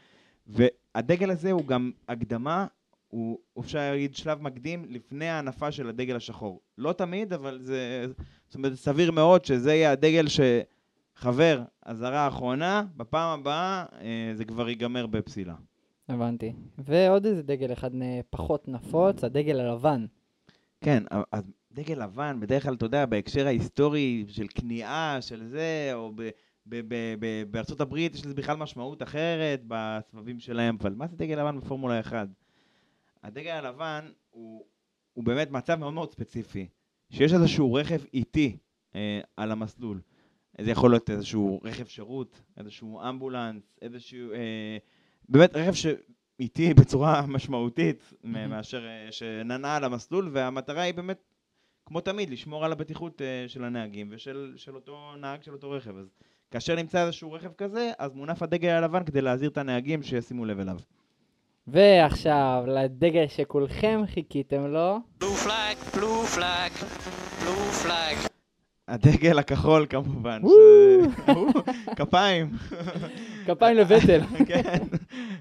והדגל 0.47 1.30
הזה 1.30 1.51
הוא 1.51 1.65
גם 1.65 1.91
הקדמה, 2.10 2.65
הוא 3.08 3.38
אפשר 3.60 3.80
להגיד 3.80 4.15
שלב 4.15 4.41
מקדים 4.41 4.86
לפני 4.89 5.25
ההנפה 5.25 5.71
של 5.71 5.89
הדגל 5.89 6.15
השחור. 6.15 6.62
לא 6.77 6.93
תמיד, 6.93 7.34
אבל 7.34 7.60
זה, 7.62 8.06
זאת 8.47 8.56
אומרת, 8.56 8.73
סביר 8.73 9.12
מאוד 9.12 9.45
שזה 9.45 9.73
יהיה 9.73 9.91
הדגל 9.91 10.25
שחבר, 10.27 11.63
אזהרה 11.86 12.19
האחרונה, 12.19 12.84
בפעם 12.97 13.39
הבאה 13.39 13.86
אה, 14.01 14.32
זה 14.34 14.45
כבר 14.45 14.69
ייגמר 14.69 15.08
בפסילה. 15.08 15.56
הבנתי. 16.10 16.53
ועוד 16.77 17.25
איזה 17.25 17.43
דגל 17.43 17.73
אחד 17.73 17.91
פחות 18.30 18.67
נפוץ, 18.67 19.23
הדגל 19.23 19.60
הלבן. 19.60 20.06
כן, 20.81 21.03
אז 21.31 21.43
דגל 21.71 22.03
לבן, 22.03 22.39
בדרך 22.39 22.63
כלל, 22.63 22.73
אתה 22.73 22.85
יודע, 22.85 23.05
בהקשר 23.05 23.47
ההיסטורי 23.47 24.25
של 24.27 24.47
כניעה, 24.55 25.17
של 25.21 25.47
זה, 25.47 25.91
או 25.93 26.11
ב, 26.15 26.21
ב, 26.65 26.81
ב, 26.87 27.15
ב, 27.19 27.43
בארצות 27.51 27.81
הברית 27.81 28.15
יש 28.15 28.25
לזה 28.25 28.33
בכלל 28.33 28.57
משמעות 28.57 29.03
אחרת 29.03 29.61
בסבבים 29.67 30.39
שלהם, 30.39 30.77
אבל 30.81 30.93
מה 30.93 31.07
זה 31.07 31.15
דגל 31.17 31.39
לבן 31.39 31.59
בפורמולה 31.59 31.99
1? 31.99 32.27
הדגל 33.23 33.51
הלבן 33.51 34.09
הוא, 34.29 34.65
הוא 35.13 35.23
באמת 35.23 35.51
מצב 35.51 35.75
מאוד 35.75 35.93
מאוד 35.93 36.11
ספציפי, 36.11 36.67
שיש 37.09 37.33
איזשהו 37.33 37.73
רכב 37.73 38.01
איטי 38.13 38.57
אה, 38.95 39.19
על 39.37 39.51
המסלול. 39.51 40.01
זה 40.61 40.71
יכול 40.71 40.91
להיות 40.91 41.09
איזשהו 41.09 41.61
רכב 41.63 41.85
שירות, 41.85 42.41
איזשהו 42.57 43.01
אמבולנס, 43.09 43.63
איזשהו... 43.81 44.33
אה, 44.33 44.77
באמת 45.29 45.55
רכב 45.55 45.73
שאיטי 46.38 46.73
בצורה 46.80 47.23
משמעותית 47.28 48.13
מאשר 48.23 48.86
אה, 48.86 49.12
שננע 49.12 49.76
על 49.76 49.84
המסלול, 49.84 50.30
והמטרה 50.34 50.82
היא 50.82 50.93
באמת, 50.93 51.23
כמו 51.86 52.02
תמיד, 52.02 52.30
לשמור 52.30 52.65
על 52.65 52.71
הבטיחות 52.71 53.21
אה, 53.21 53.45
של 53.47 53.63
הנהגים 53.63 54.08
ושל 54.12 54.54
של 54.56 54.76
אותו 54.76 55.15
נהג 55.17 55.43
של 55.43 55.54
אותו 55.54 55.71
רכב. 55.71 55.97
אז 55.97 56.06
כאשר 56.52 56.76
נמצא 56.76 57.06
איזשהו 57.06 57.32
רכב 57.32 57.54
כזה, 57.58 57.91
אז 57.97 58.13
מונף 58.13 58.43
הדגל 58.43 58.69
הלבן 58.69 59.04
כדי 59.04 59.21
להזהיר 59.21 59.50
את 59.50 59.58
הנהגים 59.58 60.04
שישימו 60.04 60.45
לב 60.45 60.60
אליו. 60.60 60.78
ועכשיו, 61.67 62.63
לדגל 62.67 63.28
שכולכם 63.28 64.02
חיכיתם 64.13 64.65
לו. 64.65 64.97
blue 65.19 65.26
flag, 65.45 65.95
blue 65.95 66.38
flag, 66.38 66.71
blue 67.43 67.86
flag. 67.86 68.26
הדגל 68.88 69.39
הכחול 69.39 69.86
כמובן, 69.89 70.41
כפיים. 71.95 72.52
כפיים 73.45 73.78
לבטל. 73.78 74.21
כן, 74.50 74.84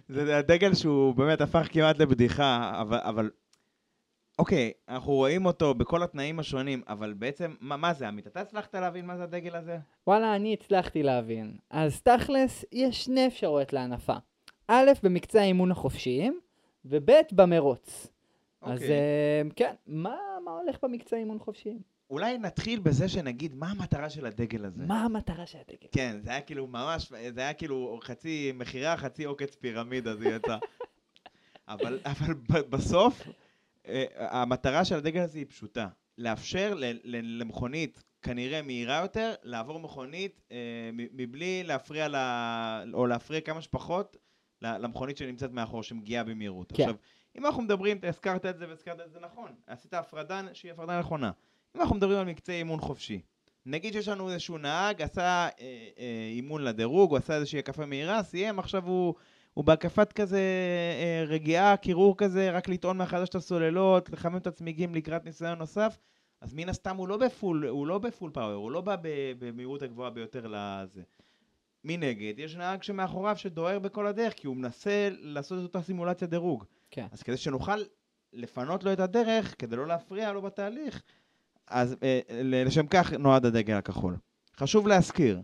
זה 0.08 0.38
הדגל 0.38 0.74
שהוא 0.74 1.14
באמת 1.14 1.40
הפך 1.40 1.68
כמעט 1.72 1.98
לבדיחה, 1.98 2.72
אבל, 2.80 3.30
אוקיי, 4.38 4.72
אנחנו 4.88 5.12
רואים 5.12 5.46
אותו 5.46 5.74
בכל 5.74 6.02
התנאים 6.02 6.38
השונים, 6.38 6.82
אבל 6.88 7.12
בעצם, 7.12 7.54
מה, 7.60 7.76
מה 7.76 7.92
זה, 7.92 8.08
עמית? 8.08 8.26
אתה 8.26 8.40
הצלחת 8.40 8.74
להבין 8.74 9.06
מה 9.06 9.16
זה 9.16 9.22
הדגל 9.22 9.56
הזה? 9.56 9.78
וואלה, 10.06 10.36
אני 10.36 10.52
הצלחתי 10.52 11.02
להבין. 11.02 11.56
אז 11.70 12.02
תכלס, 12.02 12.64
יש 12.72 13.04
שני 13.04 13.26
אפשרויות 13.26 13.72
להנפה. 13.72 14.16
א', 14.68 14.90
במקצה 15.02 15.40
האימון 15.40 15.70
החופשיים, 15.70 16.40
וב', 16.84 17.10
במרוץ. 17.32 18.06
אז 18.62 18.82
אוקיי. 18.82 18.90
אה, 18.90 19.42
כן, 19.56 19.74
מה, 19.86 20.16
מה 20.44 20.50
הולך 20.50 20.76
במקצה 20.82 21.16
האימון 21.16 21.38
חופשיים? 21.38 21.95
אולי 22.10 22.38
נתחיל 22.38 22.80
בזה 22.80 23.08
שנגיד 23.08 23.54
מה 23.54 23.70
המטרה 23.70 24.10
של 24.10 24.26
הדגל 24.26 24.64
הזה. 24.64 24.86
מה 24.86 25.04
המטרה 25.04 25.46
של 25.46 25.58
הדגל? 25.58 25.88
כן, 25.92 26.16
זה 26.20 26.30
היה 26.30 26.40
כאילו 26.40 26.66
ממש, 26.66 27.12
זה 27.34 27.40
היה 27.40 27.52
כאילו 27.52 27.98
חצי 28.02 28.52
מכירה, 28.54 28.96
חצי 28.96 29.24
עוקץ 29.24 29.54
פירמידה, 29.54 30.16
זה 30.16 30.28
יצא. 30.28 30.58
אבל, 31.68 32.00
אבל 32.04 32.34
בסוף, 32.70 33.22
אה, 33.88 34.04
המטרה 34.18 34.84
של 34.84 34.94
הדגל 34.94 35.20
הזה 35.20 35.38
היא 35.38 35.46
פשוטה. 35.48 35.88
לאפשר 36.18 36.74
למכונית 37.04 38.04
כנראה 38.22 38.62
מהירה 38.62 39.00
יותר, 39.02 39.34
לעבור 39.42 39.80
מכונית 39.80 40.40
אה, 40.52 40.90
מבלי 40.92 41.62
להפריע, 41.62 42.08
לה, 42.08 42.84
או 42.92 43.06
להפריע 43.06 43.40
כמה 43.40 43.62
שפחות 43.62 44.16
למכונית 44.62 45.16
שנמצאת 45.16 45.50
מאחור, 45.52 45.82
שמגיעה 45.82 46.24
במהירות. 46.24 46.72
כן. 46.72 46.82
עכשיו, 46.82 46.96
אם 47.38 47.46
אנחנו 47.46 47.62
מדברים, 47.62 47.96
אתה 47.96 48.08
הזכרת 48.08 48.46
את 48.46 48.58
זה 48.58 48.68
והזכרת 48.68 49.00
את 49.00 49.12
זה 49.12 49.20
נכון, 49.20 49.54
עשית 49.66 49.94
הפרדה 49.94 50.42
שהיא 50.52 50.72
הפרדה 50.72 50.98
נכונה. 50.98 51.30
אם 51.76 51.80
אנחנו 51.80 51.96
מדברים 51.96 52.18
על 52.18 52.24
מקצה 52.24 52.52
אימון 52.52 52.80
חופשי, 52.80 53.20
נגיד 53.66 53.92
שיש 53.92 54.08
לנו 54.08 54.30
איזשהו 54.30 54.58
נהג, 54.58 55.02
עשה 55.02 55.22
אה, 55.22 55.48
אה, 55.98 56.30
אימון 56.32 56.64
לדירוג, 56.64 57.10
הוא 57.10 57.18
עשה 57.18 57.34
איזושהי 57.36 57.58
הקפה 57.58 57.86
מהירה, 57.86 58.22
סיים, 58.22 58.58
עכשיו 58.58 58.86
הוא, 58.86 59.14
הוא 59.54 59.64
בהקפת 59.64 60.12
כזה 60.12 60.40
אה, 61.00 61.24
רגיעה, 61.26 61.76
קירור 61.76 62.16
כזה, 62.16 62.50
רק 62.50 62.68
לטעון 62.68 62.98
מחדש 62.98 63.28
את 63.28 63.34
הסוללות, 63.34 64.10
לחמם 64.10 64.36
את 64.36 64.46
הצמיגים 64.46 64.94
לקראת 64.94 65.24
ניסיון 65.24 65.58
נוסף, 65.58 65.98
אז 66.40 66.54
מן 66.54 66.68
הסתם 66.68 66.96
הוא 66.96 67.08
לא 67.08 67.16
בפול, 67.16 67.66
הוא 67.66 67.86
לא 67.86 67.98
בפול 67.98 68.30
פאוור, 68.30 68.54
הוא 68.54 68.70
לא 68.70 68.80
בא 68.80 68.96
במהירות 69.38 69.82
הגבוהה 69.82 70.10
ביותר 70.10 70.46
לזה. 70.46 71.02
מנגד, 71.84 72.38
יש 72.38 72.56
נהג 72.56 72.82
שמאחוריו 72.82 73.36
שדוהר 73.36 73.78
בכל 73.78 74.06
הדרך, 74.06 74.34
כי 74.34 74.46
הוא 74.46 74.56
מנסה 74.56 75.08
לעשות 75.10 75.58
את 75.58 75.62
אותה 75.62 75.82
סימולציה 75.82 76.28
דירוג. 76.28 76.64
כן. 76.90 77.06
אז 77.12 77.22
כדי 77.22 77.36
שנוכל 77.36 77.82
לפנות 78.32 78.84
לו 78.84 78.92
את 78.92 79.00
הדרך, 79.00 79.54
כדי 79.58 79.76
לא 79.76 79.86
להפריע 79.86 80.32
לו 80.32 80.42
בתהליך, 80.42 81.02
אז 81.68 81.96
אה, 82.02 82.20
לשם 82.30 82.86
כך 82.86 83.12
נועד 83.12 83.46
הדגל 83.46 83.74
הכחול. 83.74 84.16
חשוב 84.56 84.88
להזכיר, 84.88 85.40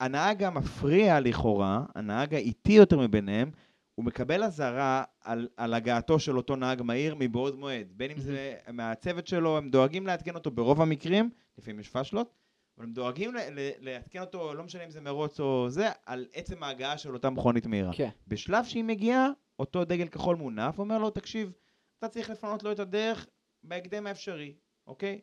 הנהג 0.00 0.42
המפריע 0.42 1.20
לכאורה, 1.20 1.84
הנהג 1.94 2.34
האיטי 2.34 2.72
יותר 2.72 2.98
מביניהם, 2.98 3.50
הוא 3.94 4.04
מקבל 4.04 4.44
אזהרה 4.44 5.04
על, 5.20 5.48
על 5.56 5.74
הגעתו 5.74 6.18
של 6.18 6.36
אותו 6.36 6.56
נהג 6.56 6.82
מהיר 6.82 7.14
מבעוד 7.18 7.58
מועד. 7.58 7.86
בין 7.96 8.10
אם 8.10 8.18
זה 8.18 8.54
מהצוות 8.72 9.26
שלו, 9.26 9.58
הם 9.58 9.70
דואגים 9.70 10.06
לעדכן 10.06 10.34
אותו 10.34 10.50
ברוב 10.50 10.82
המקרים, 10.82 11.30
לפעמים 11.58 11.80
יש 11.80 11.88
פאשלות, 11.88 12.34
אבל 12.78 12.86
הם 12.86 12.92
דואגים 12.92 13.34
ל- 13.34 13.38
ל- 13.50 13.70
לעדכן 13.78 14.20
אותו, 14.20 14.54
לא 14.54 14.64
משנה 14.64 14.84
אם 14.84 14.90
זה 14.90 15.00
מרוץ 15.00 15.40
או 15.40 15.66
זה, 15.70 15.88
על 16.06 16.26
עצם 16.32 16.62
ההגעה 16.62 16.98
של 16.98 17.14
אותה 17.14 17.30
מכונית 17.30 17.66
מהירה. 17.66 17.92
כן. 17.92 18.08
בשלב 18.28 18.64
שהיא 18.64 18.84
מגיעה, 18.84 19.28
אותו 19.58 19.84
דגל 19.84 20.08
כחול 20.08 20.36
מונף, 20.36 20.78
אומר 20.78 20.98
לו, 20.98 21.10
תקשיב, 21.10 21.52
אתה 21.98 22.08
צריך 22.08 22.30
לפנות 22.30 22.62
לו 22.62 22.72
את 22.72 22.78
הדרך 22.78 23.26
בהקדם 23.64 24.06
האפשרי, 24.06 24.54
אוקיי? 24.86 25.20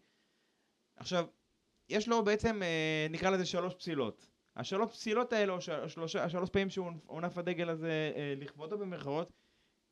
עכשיו, 1.02 1.26
יש 1.90 2.08
לו 2.08 2.24
בעצם, 2.24 2.62
אה, 2.64 3.08
נקרא 3.10 3.30
לזה 3.30 3.46
שלוש 3.46 3.74
פסילות. 3.74 4.28
השלוש 4.56 4.90
פסילות 4.92 5.34
של- 5.60 5.88
שלושה, 5.88 6.24
השלוש 6.24 6.50
פעמים 6.50 6.70
שהונף 6.70 7.38
הדגל 7.38 7.70
הזה 7.70 8.12
אה, 8.16 8.34
לכבודו 8.38 8.78
במרכאות, 8.78 9.32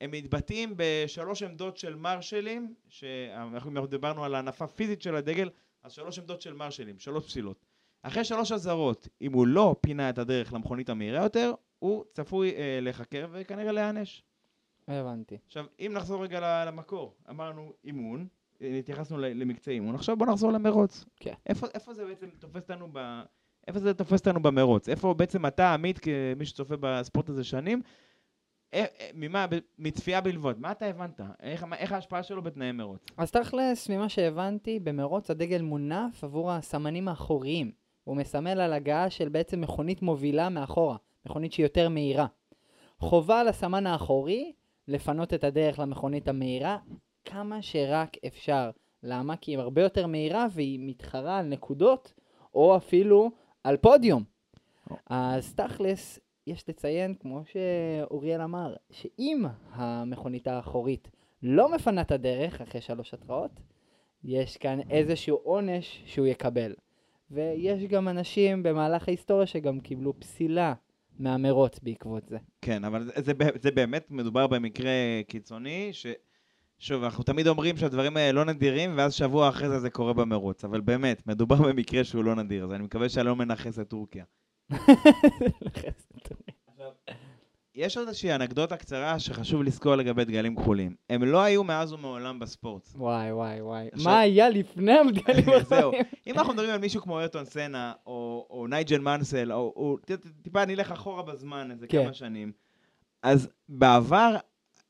הם 0.02 0.12
מתבטאים 0.12 0.74
בשלוש 0.78 1.44
עמדות 1.44 1.78
של 1.78 1.96
מרשלים, 1.96 2.74
שאנחנו 2.88 3.88
דיברנו 3.88 4.24
על 4.26 4.36
ההנפה 4.36 4.68
פיזית 4.68 5.02
של 5.02 5.16
הדגל, 5.16 5.50
אז 5.84 5.92
שלוש 5.92 6.20
עמדות 6.20 6.42
של 6.42 6.54
מרשלים, 6.54 7.00
שלוש 7.00 7.26
פסילות. 7.26 7.66
אחרי 8.02 8.24
שלוש 8.24 8.52
אזהרות, 8.52 9.08
אם 9.22 9.34
הוא 9.34 9.48
לא 9.48 9.76
פינה 9.82 10.10
את 10.10 10.18
הדרך 10.18 10.54
למכונית 10.54 10.90
המהירה 10.90 11.24
יותר, 11.24 11.54
הוא 11.80 12.04
צפוי 12.14 12.56
אה, 12.56 12.80
להיחקר 12.82 13.28
וכנראה 13.32 13.72
להיענש. 13.72 14.24
הבנתי. 14.88 15.38
עכשיו, 15.48 15.66
אם 15.80 15.92
נחזור 15.94 16.24
רגע 16.24 16.66
למקור, 16.66 17.16
אמרנו 17.30 17.74
אימון, 17.84 18.28
התייחסנו 18.80 19.18
ל- 19.18 19.26
למקצה 19.26 19.72
אימון, 19.72 19.96
עכשיו 19.96 20.18
בוא 20.18 20.28
נחזור 20.28 20.52
למרוץ. 20.52 21.06
כן. 21.20 21.34
איפה, 21.50 21.68
איפה 21.74 21.94
זה 21.94 22.06
בעצם 22.06 22.28
תופס 22.40 22.62
אותנו 22.62 22.88
ב... 22.94 23.22
איפה 23.68 23.80
זה 23.80 23.94
תופס 23.94 24.20
אותנו 24.20 24.42
במרוץ? 24.42 24.90
איפה 24.90 25.14
בעצם 25.14 25.46
אתה, 25.46 25.74
עמית, 25.74 26.00
כמי 26.00 26.46
שצופה 26.46 26.76
בספורט 26.80 27.30
הזה 27.30 27.44
שנים, 27.44 27.82
אה, 28.74 28.86
אה, 29.00 29.10
ממה, 29.14 29.48
ב- 29.48 29.60
מצפייה 29.78 30.22
בלבד, 30.22 30.60
מה 30.60 30.72
אתה 30.72 30.86
הבנת? 30.86 31.22
איך, 31.40 31.64
מה- 31.64 31.76
איך 31.76 31.92
ההשפעה 31.92 32.24
שלו 32.24 32.42
בתנאי 32.42 32.72
מרוץ? 32.72 33.06
אז 33.18 33.32
תכלס, 33.32 33.90
ממה 33.90 34.10
שהבנתי, 34.10 34.80
במרוץ 34.80 35.32
הדגל 35.32 35.62
מונף 35.62 36.24
עבור 36.24 36.52
הסמנים 36.52 37.08
האחוריים. 37.08 37.72
הוא 38.04 38.16
מסמל 38.18 38.60
על 38.60 38.74
הגעה 38.74 39.10
של 39.10 39.30
בעצם 39.30 39.62
מכונית 39.62 40.02
מובילה 40.02 40.50
מאחורה, 40.50 40.98
מכונית 41.26 41.54
שהיא 41.54 41.66
יותר 41.66 41.90
מהירה. 41.90 42.26
חובה 43.00 43.40
על 43.40 43.48
הסמן 43.48 43.88
האחורי 43.88 44.54
לפנות 44.88 45.34
את 45.34 45.44
הדרך 45.44 45.80
למכונית 45.80 46.28
המהירה 46.28 46.78
כמה 47.30 47.62
שרק 47.62 48.18
אפשר. 48.28 48.70
למה? 49.04 49.38
כי 49.38 49.52
היא 49.52 49.58
הרבה 49.60 49.82
יותר 49.82 50.08
מהירה 50.08 50.48
והיא 50.52 50.80
מתחרה 50.82 51.38
על 51.38 51.46
נקודות, 51.46 52.14
או 52.56 52.78
אפילו 52.78 53.32
על 53.64 53.78
פודיום. 53.78 54.24
אז 55.08 55.54
תכלס, 55.54 56.20
יש 56.48 56.70
לציין, 56.70 57.14
כמו 57.14 57.42
שאוריאל 57.46 58.42
אמר, 58.42 58.76
שאם 58.92 59.46
המכונית 59.72 60.48
האחורית 60.48 61.10
לא 61.44 61.76
מפנה 61.76 62.02
את 62.02 62.12
הדרך 62.12 62.62
אחרי 62.62 62.82
שלוש 62.82 63.14
התראות, 63.14 63.52
יש 64.24 64.58
כאן 64.58 64.80
איזשהו 64.90 65.38
עונש 65.44 66.04
שהוא 66.06 66.28
יקבל. 66.28 66.74
ויש 67.32 67.84
גם 67.84 68.08
אנשים 68.08 68.64
במהלך 68.64 69.08
ההיסטוריה 69.08 69.46
שגם 69.46 69.80
קיבלו 69.80 70.20
פסילה 70.20 70.74
מהמרוץ 71.20 71.80
בעקבות 71.80 72.26
זה. 72.28 72.38
כן, 72.62 72.84
אבל 72.84 73.04
זה, 73.04 73.22
זה, 73.22 73.34
זה 73.62 73.72
באמת 73.72 74.12
מדובר 74.12 74.48
במקרה 74.48 74.92
קיצוני, 75.28 75.90
ש... 75.92 76.06
שוב, 76.80 77.04
אנחנו 77.04 77.24
תמיד 77.24 77.48
אומרים 77.48 77.78
שהדברים 77.78 78.18
האלה 78.18 78.32
לא 78.32 78.46
נדירים, 78.46 78.94
ואז 78.98 79.14
שבוע 79.14 79.50
אחרי 79.50 79.70
זה 79.70 79.80
זה 79.80 79.90
קורה 79.90 80.14
במרוץ. 80.14 80.66
אבל 80.66 80.82
באמת, 80.82 81.28
מדובר 81.28 81.56
במקרה 81.56 82.04
שהוא 82.04 82.24
לא 82.24 82.36
נדיר, 82.36 82.64
אז 82.64 82.72
אני 82.72 82.84
מקווה 82.84 83.10
שאני 83.10 83.26
לא 83.26 83.36
מנכס 83.36 83.80
את 83.80 83.88
טורקיה. 83.90 84.24
יש 87.76 87.98
עוד 87.98 88.08
איזושהי 88.08 88.36
אנקדוטה 88.36 88.78
קצרה 88.78 89.20
שחשוב 89.20 89.64
לזכור 89.64 89.96
לגבי 89.96 90.26
דגלים 90.26 90.56
כחולים. 90.56 90.96
הם 91.10 91.24
לא 91.24 91.42
היו 91.42 91.64
מאז 91.64 91.94
ומעולם 91.94 92.40
בספורט. 92.40 92.90
וואי, 92.96 93.32
וואי, 93.32 93.62
וואי. 93.62 93.88
עכשיו- 93.94 94.12
מה 94.12 94.20
היה 94.20 94.50
לפני 94.50 95.00
הדגלים 95.00 95.46
זהו. 95.70 95.78
הכחולים? 95.80 96.02
אם 96.28 96.40
אנחנו 96.40 96.54
מדברים 96.54 96.70
על 96.72 96.80
מישהו 96.80 97.02
כמו 97.02 97.20
ארטון 97.20 97.46
סנה, 97.46 97.94
או, 98.06 98.48
או 98.50 98.68
נייג'ל 98.68 99.00
מנסל, 99.02 99.54
או, 99.54 99.74
או 99.76 99.98
טיפה 100.42 100.66
נלך 100.66 100.92
אחורה 100.92 101.24
בזמן, 101.24 101.72
איזה 101.72 101.88
כן. 101.88 102.04
כמה 102.04 102.14
שנים, 102.14 102.52
אז 103.24 103.50
בעבר 103.70 104.36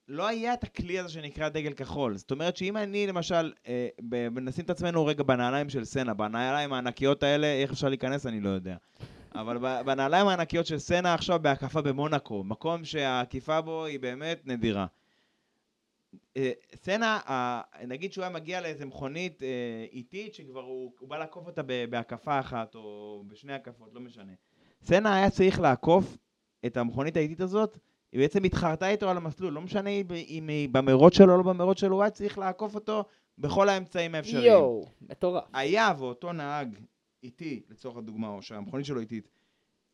לא 0.10 0.28
היה 0.28 0.54
את 0.54 0.64
הכלי 0.64 1.00
הזה 1.00 1.10
שנקרא 1.10 1.50
דגל 1.50 1.74
כחול. 1.74 2.18
זאת 2.18 2.32
אומרת 2.32 2.58
שאם 2.58 2.78
אני 2.78 3.08
למשל, 3.08 3.54
אה, 3.68 3.88
נשים 4.32 4.66
את 4.66 4.70
עצמנו 4.70 5.06
רגע 5.06 5.24
בנעליים 5.24 5.70
של 5.70 5.86
סנה, 5.86 6.14
בנעליים 6.14 6.74
הענקיות 6.74 7.24
האלה, 7.24 7.48
איך 7.48 7.72
אפשר 7.72 7.90
להיכנס 7.90 8.26
אני 8.26 8.42
לא 8.42 8.50
יודע. 8.50 8.76
אבל 9.36 9.58
בנעליים 9.84 10.28
הענקיות 10.28 10.66
של 10.66 10.80
סנה 10.80 11.14
עכשיו 11.14 11.40
בהקפה 11.42 11.82
במונאקו, 11.82 12.44
מקום 12.44 12.86
שהעקיפה 12.86 13.62
בו 13.62 13.86
היא 13.86 14.00
באמת 14.00 14.42
נדירה. 14.46 14.86
אה, 16.38 16.52
סנה, 16.76 17.20
נגיד 17.88 18.14
שהוא 18.14 18.24
היה 18.24 18.34
מגיע 18.34 18.62
לאיזה 18.62 18.86
מכונית 18.86 19.44
אה, 19.44 19.86
איטית, 19.92 20.36
שכבר 20.36 20.62
הוא, 20.62 20.92
הוא 21.00 21.10
בא 21.10 21.18
לעקוף 21.18 21.48
אותה 21.48 21.62
בהקפה 21.90 22.40
אחת, 22.40 22.76
או 22.76 23.24
בשני 23.28 23.54
הקפות, 23.54 23.94
לא 23.94 24.02
משנה. 24.02 24.34
סנה 24.84 25.16
היה 25.16 25.30
צריך 25.30 25.60
לעקוף 25.60 26.18
את 26.66 26.78
המכונית 26.78 27.18
האיטית 27.18 27.42
הזאת, 27.42 27.78
היא 28.12 28.22
בעצם 28.22 28.44
התחרתה 28.44 28.90
איתו 28.90 29.10
על 29.10 29.18
המסלול, 29.18 29.54
לא 29.54 29.62
משנה 29.62 29.90
אם 29.90 30.48
היא- 30.48 30.70
במרוץ 30.72 31.14
שלו 31.18 31.34
או 31.34 31.38
לא 31.38 31.44
במרוץ 31.44 31.80
שלו, 31.80 31.96
הוא 31.96 32.04
היה 32.04 32.10
צריך 32.10 32.38
לעקוף 32.38 32.76
אותו 32.76 33.04
בכל 33.38 33.70
האמצעים 33.70 34.16
האפשריים. 34.16 34.52
יואו, 34.52 34.86
מטורף. 35.10 35.44
היה 35.54 35.94
ואותו 36.00 36.34
נהג 36.34 36.76
איטי, 37.24 37.62
לצורך 37.70 37.98
הדוגמה, 37.98 38.28
או 38.28 38.42
שהמכונית 38.42 38.86
שלו 38.86 39.00
איטית, 39.00 39.28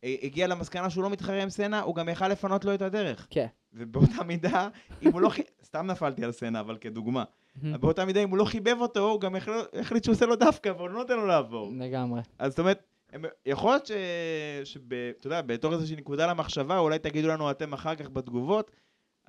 הגיע 0.04 0.48
למסקנה 0.48 0.90
שהוא 0.90 1.04
לא 1.04 1.10
מתחרה 1.10 1.44
עם 1.44 1.50
סנה, 1.50 1.82
הוא 1.82 1.96
גם 1.96 2.10
יכל 2.10 2.28
לפנות 2.28 2.66
לו 2.66 2.74
את 2.74 2.82
הדרך. 2.82 3.28
כן. 3.30 3.46
ובאותה 3.74 4.24
מידה, 4.24 4.70
אם 5.04 5.12
הוא 5.12 5.22
לא... 5.22 5.30
סתם 5.66 5.86
נפלתי 5.88 6.24
על 6.26 6.32
סנה, 6.32 6.60
אבל 6.60 6.78
כדוגמה. 6.78 7.24
באותה 7.64 8.06
מידה, 8.06 8.24
אם 8.24 8.30
הוא 8.30 8.38
לא 8.38 8.46
חיבב 8.46 8.76
אותו, 8.80 9.12
הוא 9.12 9.22
גם 9.22 9.36
החל- 9.36 9.52
החליט 9.80 10.04
שהוא 10.04 10.14
עושה 10.14 10.26
לו 10.26 10.36
דווקא, 10.36 10.70
והוא 10.78 10.90
לא 10.90 10.94
נותן 11.00 11.16
לו 11.16 11.26
לעבור. 11.26 11.72
לגמרי. 11.78 12.22
אז 12.40 12.52
זאת 12.52 12.60
אומרת, 12.60 12.84
הם- 13.16 13.26
יכול 13.46 13.72
להיות 13.72 13.86
ש... 13.86 13.92
שב... 14.64 14.94
אתה 14.94 15.28
יודע, 15.28 15.42
בתור 15.42 15.74
איזושהי 15.74 15.96
נקודה 15.96 16.28
למחשבה, 16.28 16.78
אולי 16.78 17.00
תגידו 17.00 17.28
לנו 17.28 17.52
אתם 17.52 17.74
אחר 17.74 17.96
כך 17.96 18.10
בתגובות, 18.10 18.72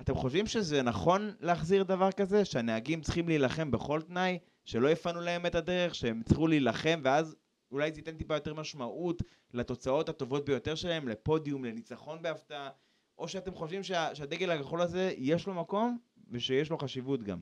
אתם 0.01 0.15
חושבים 0.15 0.47
שזה 0.47 0.81
נכון 0.81 1.31
להחזיר 1.39 1.83
דבר 1.83 2.11
כזה? 2.11 2.45
שהנהגים 2.45 3.01
צריכים 3.01 3.27
להילחם 3.27 3.71
בכל 3.71 4.01
תנאי, 4.01 4.39
שלא 4.65 4.87
יפנו 4.87 5.21
להם 5.21 5.45
את 5.45 5.55
הדרך, 5.55 5.95
שהם 5.95 6.21
יצטרכו 6.21 6.47
להילחם, 6.47 7.01
ואז 7.03 7.35
אולי 7.71 7.91
זה 7.91 7.99
ייתן 7.99 8.17
טיפה 8.17 8.33
יותר 8.33 8.53
משמעות 8.53 9.23
לתוצאות 9.53 10.09
הטובות 10.09 10.45
ביותר 10.45 10.75
שלהם, 10.75 11.07
לפודיום, 11.07 11.65
לניצחון 11.65 12.21
בהפתעה, 12.21 12.69
או 13.17 13.27
שאתם 13.27 13.55
חושבים 13.55 13.83
שה... 13.83 14.15
שהדגל 14.15 14.51
הכחול 14.51 14.81
הזה, 14.81 15.13
יש 15.17 15.47
לו 15.47 15.53
מקום, 15.53 15.97
ושיש 16.31 16.69
לו 16.69 16.77
חשיבות 16.77 17.23
גם. 17.23 17.39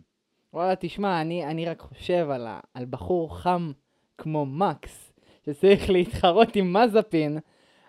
וואלה, 0.53 0.75
תשמע, 0.75 1.21
אני, 1.21 1.45
אני 1.45 1.65
רק 1.65 1.79
חושב 1.79 2.29
על, 2.29 2.47
ה, 2.47 2.59
על 2.73 2.85
בחור 2.89 3.37
חם 3.37 3.71
כמו 4.17 4.45
מקס, 4.45 5.11
שצריך 5.45 5.89
להתחרות 5.89 6.55
עם 6.55 6.73
מזפין, 6.73 7.39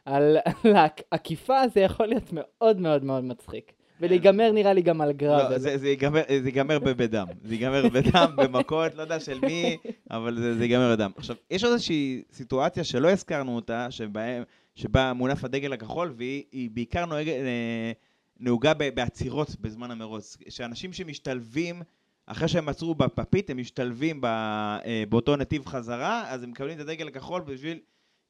על, 0.04 0.36
על 0.44 0.76
העקיפה 0.76 1.68
זה 1.74 1.80
יכול 1.80 2.06
להיות 2.06 2.30
מאוד 2.32 2.80
מאוד 2.80 3.04
מאוד 3.04 3.24
מצחיק. 3.24 3.72
ולהיגמר 4.00 4.52
נראה 4.52 4.72
לי 4.72 4.82
גם 4.82 5.00
על 5.00 5.12
גרב. 5.12 5.52
לא, 5.52 5.58
זה, 5.58 5.78
זה, 5.78 5.88
ייגמר, 5.88 6.22
זה 6.28 6.48
ייגמר 6.48 6.78
ב- 6.78 6.90
בדם. 6.90 7.26
זה 7.44 7.54
ייגמר 7.54 7.88
בדם, 7.88 8.32
במכות, 8.42 8.94
לא 8.94 9.02
יודע 9.02 9.20
של 9.20 9.38
מי, 9.40 9.76
אבל 10.10 10.38
זה, 10.38 10.54
זה 10.54 10.64
ייגמר 10.64 10.92
בדם. 10.92 11.10
עכשיו, 11.16 11.36
יש 11.50 11.64
עוד 11.64 11.72
איזושהי 11.72 12.22
סיטואציה 12.32 12.84
שלא 12.84 13.10
הזכרנו 13.10 13.56
אותה, 13.56 13.90
שבה, 13.90 14.22
שבה 14.74 15.12
מונף 15.12 15.44
הדגל 15.44 15.72
הכחול, 15.72 16.14
והיא 16.16 16.44
היא 16.52 16.70
בעיקר 16.72 17.06
נוהג, 17.06 17.28
אה, 17.28 17.92
נהוגה 18.40 18.74
בעצירות 18.74 19.56
בזמן 19.60 19.90
המרוץ. 19.90 20.36
שאנשים 20.48 20.92
שמשתלבים, 20.92 21.82
אחרי 22.26 22.48
שהם 22.48 22.68
עצרו 22.68 22.94
בפפית, 22.94 23.50
הם 23.50 23.56
משתלבים 23.56 24.24
אה, 24.24 25.04
באותו 25.08 25.36
נתיב 25.36 25.66
חזרה, 25.66 26.30
אז 26.30 26.42
הם 26.42 26.50
מקבלים 26.50 26.76
את 26.76 26.80
הדגל 26.80 27.08
הכחול 27.08 27.42
בשביל... 27.42 27.80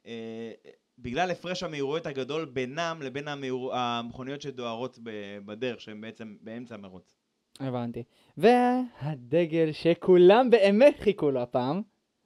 אה, 0.06 0.52
בגלל 0.98 1.30
הפרש 1.30 1.62
המהירויות 1.62 2.06
הגדול 2.06 2.44
בינם 2.44 2.98
לבין 3.02 3.28
המהיר... 3.28 3.56
המכוניות 3.72 4.40
שדוהרות 4.40 4.98
בדרך, 5.44 5.80
שהן 5.80 6.00
בעצם 6.00 6.36
באמצע 6.40 6.74
המרוץ. 6.74 7.16
הבנתי. 7.60 8.02
והדגל 8.36 9.72
שכולם 9.72 10.50
באמת 10.50 11.00
חיכו 11.00 11.30
לו 11.30 11.42
הפעם, 11.42 11.82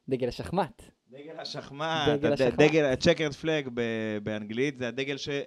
דגל 0.09 0.29
השחמט. 0.29 0.83
דגל 1.11 1.41
השחמט, 1.41 2.09
דגל 2.09 2.33
השחמט. 2.33 2.55
דגל 2.55 3.31
flag 3.43 3.71
ב- 3.75 4.19
באנגלית, 4.23 4.79
זה 4.79 4.89
הדגל 4.89 5.17
שהוא 5.17 5.45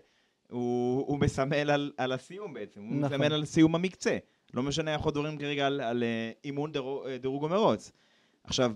הוא 1.08 1.20
מסמל 1.20 1.70
על, 1.70 1.92
על 1.98 2.12
הסיום 2.12 2.54
בעצם, 2.54 2.82
הוא 2.84 2.96
נכון. 2.96 3.14
מסמל 3.14 3.34
על 3.34 3.46
סיום 3.46 3.76
המקצה. 3.76 4.18
לא 4.54 4.64
משנה, 4.64 4.94
אנחנו 4.94 5.10
מדברים 5.10 5.38
כרגע 5.38 5.68
על, 5.68 5.82
על 5.82 6.04
אה, 6.04 6.32
אימון 6.44 6.72
דירוג, 6.72 7.08
אה, 7.08 7.18
דירוג 7.18 7.46
המרוץ. 7.46 7.92
עכשיו, 8.44 8.72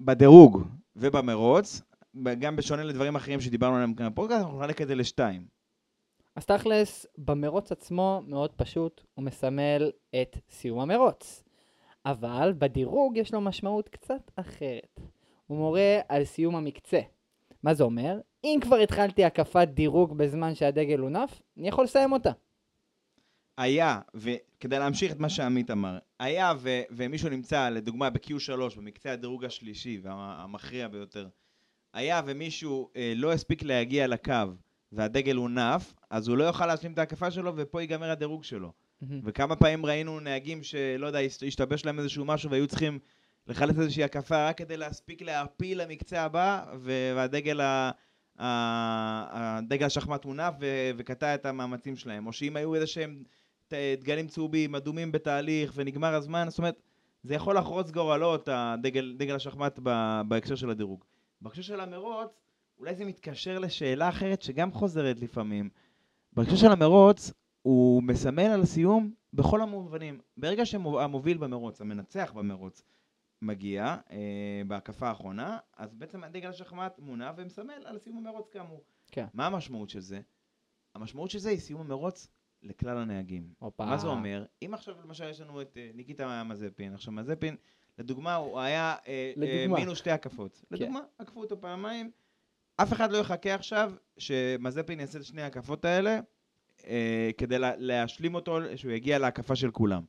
בדירוג 0.00 0.62
ובמרוץ, 0.96 1.82
גם 2.38 2.56
בשונה 2.56 2.82
לדברים 2.84 3.16
אחרים 3.16 3.40
שדיברנו 3.40 3.74
עליהם 3.74 3.94
כאן 3.94 4.08
בפודקאסט, 4.08 4.40
אנחנו 4.40 4.58
נחלק 4.58 4.82
את 4.82 4.88
זה 4.88 4.94
לשתיים. 4.94 5.46
אז 6.36 6.46
תכלס, 6.46 7.06
במרוץ 7.18 7.72
עצמו 7.72 8.22
מאוד 8.26 8.52
פשוט, 8.52 9.00
הוא 9.14 9.24
מסמל 9.24 9.90
את 10.22 10.36
סיום 10.50 10.80
המרוץ. 10.80 11.44
אבל 12.06 12.52
בדירוג 12.58 13.16
יש 13.16 13.34
לו 13.34 13.40
משמעות 13.40 13.88
קצת 13.88 14.30
אחרת. 14.36 15.00
הוא 15.46 15.58
מורה 15.58 15.98
על 16.08 16.24
סיום 16.24 16.56
המקצה. 16.56 17.00
מה 17.62 17.74
זה 17.74 17.84
אומר? 17.84 18.20
אם 18.44 18.58
כבר 18.60 18.76
התחלתי 18.76 19.24
הקפת 19.24 19.68
דירוג 19.68 20.18
בזמן 20.18 20.54
שהדגל 20.54 20.98
הונף, 20.98 21.42
אני 21.58 21.68
יכול 21.68 21.84
לסיים 21.84 22.12
אותה. 22.12 22.30
היה, 23.58 24.00
וכדי 24.14 24.78
להמשיך 24.78 25.12
את 25.12 25.18
מה 25.18 25.28
שעמית 25.28 25.70
אמר, 25.70 25.98
היה 26.18 26.52
ו, 26.58 26.80
ומישהו 26.90 27.28
נמצא, 27.28 27.68
לדוגמה, 27.68 28.10
ב-Q3, 28.10 28.76
במקצה 28.76 29.12
הדירוג 29.12 29.44
השלישי 29.44 30.00
והמכריע 30.02 30.88
ביותר, 30.88 31.28
היה 31.94 32.22
ומישהו 32.26 32.90
אה, 32.96 33.12
לא 33.16 33.32
הספיק 33.32 33.62
להגיע 33.62 34.06
לקו 34.06 34.32
והדגל 34.92 35.36
הונף, 35.36 35.94
אז 36.10 36.28
הוא 36.28 36.36
לא 36.36 36.44
יוכל 36.44 36.66
להשלים 36.66 36.92
את 36.92 36.98
ההקפה 36.98 37.30
שלו 37.30 37.52
ופה 37.56 37.80
ייגמר 37.80 38.10
הדירוג 38.10 38.44
שלו. 38.44 38.72
וכמה 39.24 39.56
פעמים 39.56 39.86
ראינו 39.86 40.20
נהגים 40.20 40.62
שלא 40.62 41.06
יודע, 41.06 41.18
הש- 41.18 41.42
השתבש 41.42 41.84
להם 41.84 41.98
איזשהו 41.98 42.24
משהו 42.24 42.50
והיו 42.50 42.66
צריכים 42.66 42.98
לחלץ 43.46 43.78
איזושהי 43.78 44.04
הקפה 44.04 44.48
רק 44.48 44.58
כדי 44.58 44.76
להספיק 44.76 45.22
להעפיל 45.22 45.82
למקצה 45.82 46.22
הבא, 46.22 46.64
והדגל 46.82 47.60
ה... 47.60 47.90
הדגל 48.38 49.86
השחמט 49.86 50.24
הונף 50.24 50.54
וקטע 50.96 51.34
את 51.34 51.46
המאמצים 51.46 51.96
שלהם. 51.96 52.26
או 52.26 52.32
שאם 52.32 52.56
היו 52.56 52.74
איזה 52.74 52.86
שהם 52.86 53.22
דגלים 54.00 54.28
צהובים, 54.28 54.74
אדומים 54.74 55.12
בתהליך 55.12 55.72
ונגמר 55.76 56.14
הזמן, 56.14 56.46
זאת 56.48 56.58
אומרת, 56.58 56.82
זה 57.22 57.34
יכול 57.34 57.58
לחרוץ 57.58 57.90
גורלות, 57.90 58.48
הדגל, 58.52 59.14
דגל 59.18 59.34
השחמט 59.34 59.78
ב- 59.82 60.20
בהקשר 60.28 60.54
של 60.54 60.70
הדירוג. 60.70 61.04
בהקשר 61.40 61.62
של 61.62 61.80
המרוץ, 61.80 62.40
אולי 62.78 62.94
זה 62.94 63.04
מתקשר 63.04 63.58
לשאלה 63.58 64.08
אחרת 64.08 64.42
שגם 64.42 64.72
חוזרת 64.72 65.20
לפעמים. 65.20 65.70
בהקשר 66.32 66.56
של 66.56 66.72
המרוץ, 66.72 67.32
הוא 67.62 68.02
מסמל 68.02 68.46
על 68.46 68.64
סיום 68.64 69.12
בכל 69.32 69.60
המובנים. 69.62 70.20
ברגע 70.36 70.66
שהמוביל 70.66 71.38
במרוץ, 71.38 71.80
המנצח 71.80 72.32
במרוץ, 72.34 72.82
מגיע 73.42 73.96
אה, 74.10 74.62
בהקפה 74.66 75.08
האחרונה, 75.08 75.58
אז 75.76 75.94
בעצם 75.94 76.24
הדגל 76.24 76.48
השחמט 76.48 76.98
מונע 76.98 77.32
ומסמל 77.36 77.82
על 77.84 77.98
סיום 77.98 78.16
המרוץ 78.16 78.48
כאמור. 78.48 78.82
כן. 79.12 79.26
מה 79.34 79.46
המשמעות 79.46 79.88
של 79.88 80.00
זה? 80.00 80.20
המשמעות 80.94 81.30
של 81.30 81.38
זה 81.38 81.50
היא 81.50 81.58
סיום 81.58 81.80
המרוץ 81.80 82.28
לכלל 82.62 82.98
הנהגים. 82.98 83.52
הופה. 83.58 83.84
מה 83.84 83.98
זה 83.98 84.06
אומר? 84.06 84.44
אם 84.64 84.74
עכשיו 84.74 84.94
למשל 85.04 85.28
יש 85.28 85.40
לנו 85.40 85.60
את 85.60 85.76
אה, 85.76 85.90
ניקיטה 85.94 86.44
מזפין, 86.44 86.94
עכשיו 86.94 87.12
מזפין, 87.12 87.56
לדוגמה, 87.98 88.34
הוא 88.34 88.60
היה 88.60 88.96
אה, 89.06 89.12
אה, 89.12 89.32
לדוגמה. 89.36 89.78
מינוס 89.78 89.98
שתי 89.98 90.10
הקפות. 90.10 90.62
לדוגמה, 90.70 91.00
עקפו 91.18 91.40
אותו 91.40 91.60
פעמיים. 91.60 92.10
אף 92.76 92.92
אחד 92.92 93.12
לא 93.12 93.18
יחכה 93.18 93.54
עכשיו 93.54 93.92
שמזפין 94.18 95.00
יעשה 95.00 95.18
את 95.18 95.24
שני 95.24 95.42
ההקפות 95.42 95.84
האלה, 95.84 96.20
אה, 96.86 97.30
כדי 97.38 97.58
לה, 97.58 97.72
להשלים 97.76 98.34
אותו, 98.34 98.58
שהוא 98.76 98.92
יגיע 98.92 99.18
להקפה 99.18 99.56
של 99.56 99.70
כולם. 99.70 100.02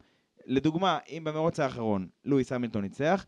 לדוגמה, 0.45 0.99
אם 1.09 1.23
במרוץ 1.23 1.59
האחרון 1.59 2.07
לואיס 2.25 2.51
המילטון 2.51 2.81
ניצח, 2.81 3.25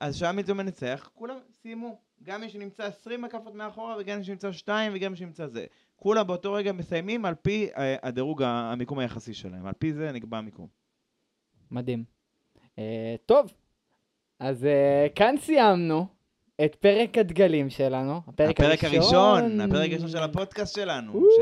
אז 0.00 0.16
כשהמילטון 0.16 0.56
מנצח, 0.56 1.10
כולם 1.14 1.36
סיימו. 1.62 2.00
גם 2.22 2.40
מי 2.40 2.48
שנמצא 2.48 2.84
20 2.84 3.24
הקפות 3.24 3.54
מאחורה, 3.54 3.96
וגם 4.00 4.18
מי 4.18 4.24
שנמצא 4.24 4.52
2, 4.52 4.92
וגם 4.94 5.10
מי 5.10 5.16
שנמצא 5.16 5.46
זה. 5.46 5.66
כולם 6.00 6.26
באותו 6.26 6.52
רגע 6.52 6.72
מסיימים 6.72 7.24
על 7.24 7.34
פי 7.34 7.68
אה, 7.76 7.96
הדירוג, 8.02 8.42
המיקום 8.42 8.98
היחסי 8.98 9.34
שלהם. 9.34 9.66
על 9.66 9.72
פי 9.78 9.92
זה 9.92 10.12
נקבע 10.12 10.38
המיקום. 10.38 10.66
מדהים. 11.70 12.04
Uh, 12.76 12.80
טוב, 13.26 13.52
אז 14.38 14.64
uh, 14.64 15.12
כאן 15.14 15.34
סיימנו 15.38 16.06
את 16.64 16.74
פרק 16.74 17.18
הדגלים 17.18 17.70
שלנו, 17.70 18.20
הפרק, 18.26 18.60
הפרק 18.60 18.84
הראשון, 18.84 19.60
הפרק 19.60 19.90
הראשון 19.90 20.08
של 20.08 20.22
הפודקאסט 20.22 20.74
שלנו. 20.74 21.12
ש... 21.12 21.40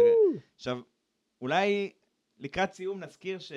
עכשיו, 0.56 0.78
אולי 1.42 1.90
לקראת 2.38 2.72
סיום 2.72 3.00
נזכיר 3.00 3.38
ש... 3.38 3.52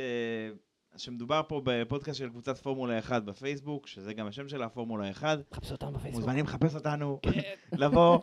שמדובר 0.97 1.41
פה 1.47 1.62
בפודקאסט 1.65 2.19
של 2.19 2.30
קבוצת 2.30 2.58
פורמולה 2.58 2.99
1 2.99 3.23
בפייסבוק, 3.23 3.88
שזה 3.88 4.13
גם 4.13 4.27
השם 4.27 4.47
של 4.47 4.63
הפורמולה 4.63 5.12
1. 5.12 5.39
חפשו 5.54 5.71
אותנו 5.73 5.91
בפייסבוק. 5.91 6.19
מוזמנים 6.21 6.45
לחפש 6.45 6.75
אותנו, 6.75 7.19
לבוא, 7.77 8.19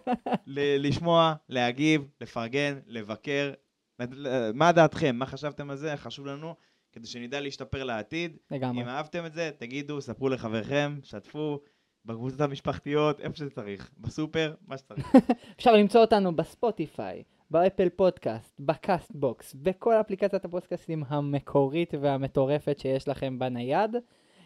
ל- 0.46 0.86
לשמוע, 0.88 1.34
להגיב, 1.48 2.08
לפרגן, 2.20 2.78
לבקר. 2.86 3.52
מה 4.54 4.72
דעתכם? 4.72 5.16
מה 5.16 5.26
חשבתם 5.26 5.70
על 5.70 5.76
זה? 5.76 5.96
חשוב 5.96 6.26
לנו, 6.26 6.54
כדי 6.92 7.06
שנדע 7.06 7.40
להשתפר 7.40 7.84
לעתיד. 7.84 8.36
לגמרי. 8.50 8.82
אם 8.82 8.88
אהבתם 8.88 9.26
את 9.26 9.32
זה, 9.32 9.50
תגידו, 9.58 10.00
ספרו 10.00 10.28
לחבריכם, 10.28 10.98
שתפו, 11.02 11.60
בקבוצות 12.04 12.40
המשפחתיות, 12.40 13.20
איפה 13.20 13.36
שזה 13.36 13.50
צריך, 13.50 13.90
בסופר, 13.98 14.54
מה 14.66 14.78
שצריך. 14.78 15.12
אפשר 15.58 15.72
למצוא 15.72 16.00
אותנו 16.00 16.36
בספוטיפיי, 16.36 17.22
באפל 17.50 17.88
פודקאסט, 17.88 18.60
ב 18.60 19.12
Castbox, 19.14 19.54
בכל 19.54 19.94
אפליקציית 19.94 20.44
הפודקאסטים 20.44 21.04
המקורית 21.08 21.94
והמטורפת 22.00 22.78
שיש 22.78 23.08
לכם 23.08 23.38
בנייד. 23.38 23.96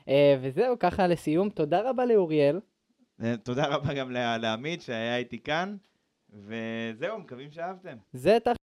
אה, 0.08 0.36
וזהו, 0.42 0.78
ככה 0.78 1.06
לסיום, 1.06 1.48
תודה 1.50 1.90
רבה 1.90 2.04
לאוריאל. 2.04 2.60
אה, 3.22 3.36
תודה 3.36 3.66
רבה 3.66 3.94
גם 3.94 4.10
לעמית 4.10 4.82
שהיה 4.82 5.16
איתי 5.16 5.38
כאן, 5.42 5.76
וזהו, 6.30 7.18
מקווים 7.18 7.50
שאהבתם. 7.50 7.96
זה 8.12 8.38
תח... 8.44 8.61